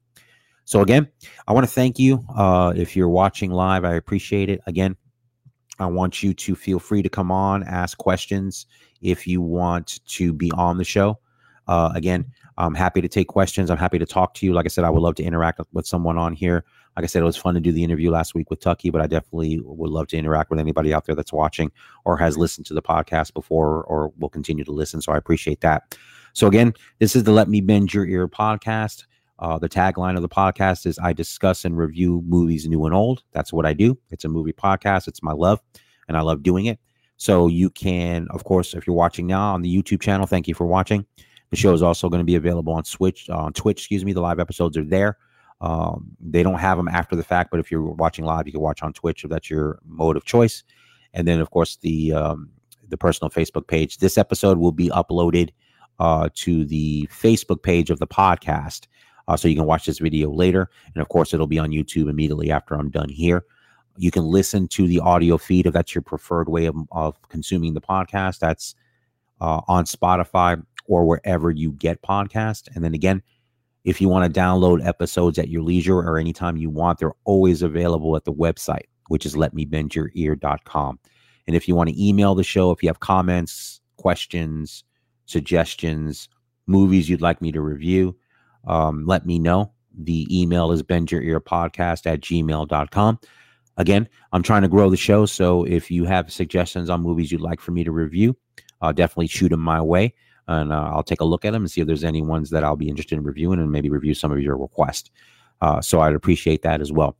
[0.64, 1.10] So again,
[1.48, 2.24] I want to thank you.
[2.34, 4.62] Uh, if you're watching live, I appreciate it.
[4.68, 4.96] Again,
[5.82, 8.66] I want you to feel free to come on, ask questions
[9.02, 11.20] if you want to be on the show.
[11.68, 12.26] Uh, again,
[12.58, 13.70] I'm happy to take questions.
[13.70, 14.54] I'm happy to talk to you.
[14.54, 16.66] Like I said, I would love to interact with someone on here.
[16.96, 19.02] Like I said, it was fun to do the interview last week with Tucky, but
[19.02, 21.72] I definitely would love to interact with anybody out there that's watching
[22.04, 25.02] or has listened to the podcast before or will continue to listen.
[25.02, 25.98] So I appreciate that.
[26.34, 29.06] So again, this is the Let Me Bend Your Ear podcast.
[29.42, 33.24] Uh, the tagline of the podcast is I discuss and review movies new and old.
[33.32, 33.98] That's what I do.
[34.12, 35.08] It's a movie podcast.
[35.08, 35.60] It's my love,
[36.08, 36.80] and I love doing it.
[37.18, 40.54] So you can, of course, if you're watching now on the YouTube channel, thank you
[40.54, 41.06] for watching.
[41.50, 43.80] The show is also going to be available on Switch, uh, on Twitch.
[43.80, 44.14] Excuse me.
[44.14, 45.18] The live episodes are there.
[45.60, 48.62] Um, they don't have them after the fact, but if you're watching live, you can
[48.62, 50.64] watch on Twitch if that's your mode of choice.
[51.14, 52.50] And then, of course, the um,
[52.88, 53.98] the personal Facebook page.
[53.98, 55.50] This episode will be uploaded
[56.00, 58.88] uh, to the Facebook page of the podcast
[59.32, 60.70] uh, so you can watch this video later.
[60.94, 63.46] And of course, it'll be on YouTube immediately after I'm done here.
[63.98, 67.74] You can listen to the audio feed if that's your preferred way of, of consuming
[67.74, 68.40] the podcast.
[68.40, 68.76] That's
[69.40, 72.68] uh, on Spotify or wherever you get podcast.
[72.76, 73.22] And then again,
[73.86, 77.62] if you want to download episodes at your leisure or anytime you want, they're always
[77.62, 81.00] available at the website, which is letmebendyourear.com.
[81.48, 84.84] And if you want to email the show, if you have comments, questions,
[85.26, 86.28] suggestions,
[86.68, 88.16] movies you'd like me to review,
[88.66, 89.72] um, let me know.
[89.98, 93.20] The email is bendyourearpodcast at gmail.com.
[93.78, 95.26] Again, I'm trying to grow the show.
[95.26, 98.36] So if you have suggestions on movies you'd like for me to review,
[98.82, 100.14] uh, definitely shoot them my way.
[100.48, 102.64] And uh, I'll take a look at them and see if there's any ones that
[102.64, 105.10] I'll be interested in reviewing and maybe review some of your requests.
[105.62, 107.16] Uh, so I'd appreciate that as well.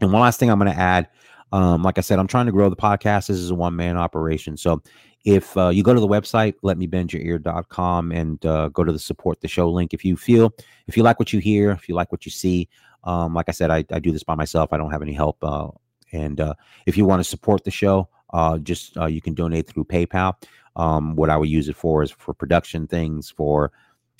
[0.00, 1.08] And one last thing I'm going to add
[1.52, 3.28] um, like I said, I'm trying to grow the podcast.
[3.28, 4.56] This is a one man operation.
[4.56, 4.82] So
[5.24, 9.48] if uh, you go to the website, letmebendyourear.com and uh, go to the support the
[9.48, 9.92] show link.
[9.92, 10.52] If you feel,
[10.86, 12.68] if you like what you hear, if you like what you see,
[13.04, 14.72] um, like I said, I, I, do this by myself.
[14.72, 15.38] I don't have any help.
[15.42, 15.68] Uh,
[16.12, 16.54] and uh,
[16.86, 20.34] if you want to support the show, uh, just uh, you can donate through PayPal.
[20.76, 23.72] Um, what I would use it for is for production things, for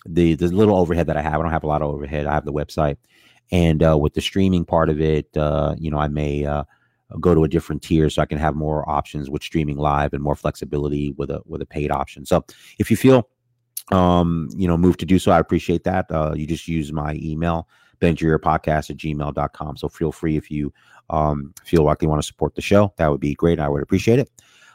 [0.06, 1.34] the the little overhead that I have.
[1.34, 2.26] I don't have a lot of overhead.
[2.26, 2.96] I have the website,
[3.52, 6.46] and with the streaming part of it, you know, I may
[7.20, 10.22] go to a different tier so I can have more options with streaming live and
[10.22, 12.26] more flexibility with a with a paid option.
[12.26, 12.44] So
[12.78, 13.28] if you feel
[13.92, 16.10] um, you know, move to do so, I appreciate that.
[16.10, 17.68] Uh, you just use my email,
[18.00, 19.76] podcast at gmail.com.
[19.76, 20.72] So feel free if you
[21.10, 22.92] um, feel like you want to support the show.
[22.96, 23.60] That would be great.
[23.60, 24.30] I would appreciate it.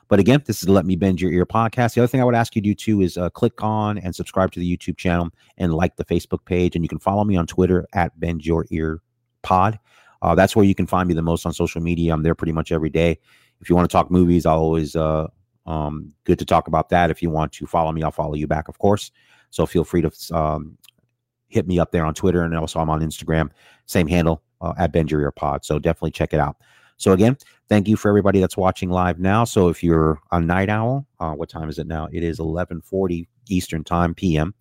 [0.07, 1.93] But again, this is Let Me Bend Your Ear podcast.
[1.93, 4.13] The other thing I would ask you to do too is uh, click on and
[4.13, 6.75] subscribe to the YouTube channel and like the Facebook page.
[6.75, 9.01] And you can follow me on Twitter at Bend Your Ear
[9.41, 9.79] Pod.
[10.21, 12.13] Uh, that's where you can find me the most on social media.
[12.13, 13.19] I'm there pretty much every day.
[13.59, 15.27] If you want to talk movies, I'll always uh,
[15.65, 17.11] um, good to talk about that.
[17.11, 19.11] If you want to follow me, I'll follow you back, of course.
[19.49, 20.77] So feel free to um,
[21.47, 23.49] hit me up there on Twitter, and also I'm on Instagram,
[23.85, 25.65] same handle uh, at Benjir Pod.
[25.65, 26.57] So definitely check it out.
[26.97, 27.35] So again,
[27.67, 29.43] thank you for everybody that's watching live now.
[29.43, 32.07] So if you're a night owl, uh, what time is it now?
[32.11, 34.53] It is 11:40 Eastern Time PM.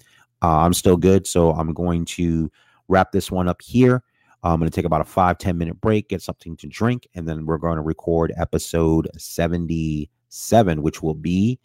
[0.43, 2.51] Uh, I'm still good, so I'm going to
[2.89, 4.03] wrap this one up here.
[4.43, 7.29] I'm going to take about a five ten minute break, get something to drink, and
[7.29, 11.59] then we're going to record episode 77, which will be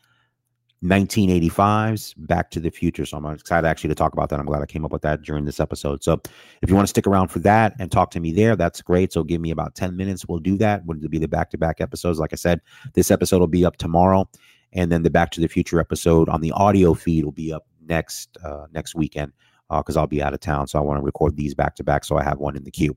[0.84, 3.06] 1985's Back to the Future.
[3.06, 4.40] So I'm excited actually to talk about that.
[4.40, 6.04] I'm glad I came up with that during this episode.
[6.04, 6.22] So
[6.62, 9.12] if you want to stick around for that and talk to me there, that's great.
[9.14, 10.26] So give me about 10 minutes.
[10.28, 10.86] We'll do that.
[10.86, 12.20] Would be the back to back episodes?
[12.20, 12.62] Like I said,
[12.94, 14.30] this episode will be up tomorrow.
[14.74, 17.66] And then the Back to the Future episode on the audio feed will be up
[17.88, 19.32] next uh, next weekend
[19.70, 20.68] because uh, I'll be out of town.
[20.68, 22.72] So I want to record these back to back so I have one in the
[22.72, 22.96] queue.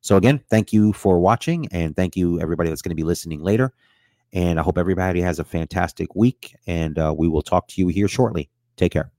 [0.00, 3.42] So again, thank you for watching and thank you everybody that's going to be listening
[3.42, 3.72] later.
[4.32, 6.54] And I hope everybody has a fantastic week.
[6.66, 8.50] And uh, we will talk to you here shortly.
[8.76, 9.10] Take care.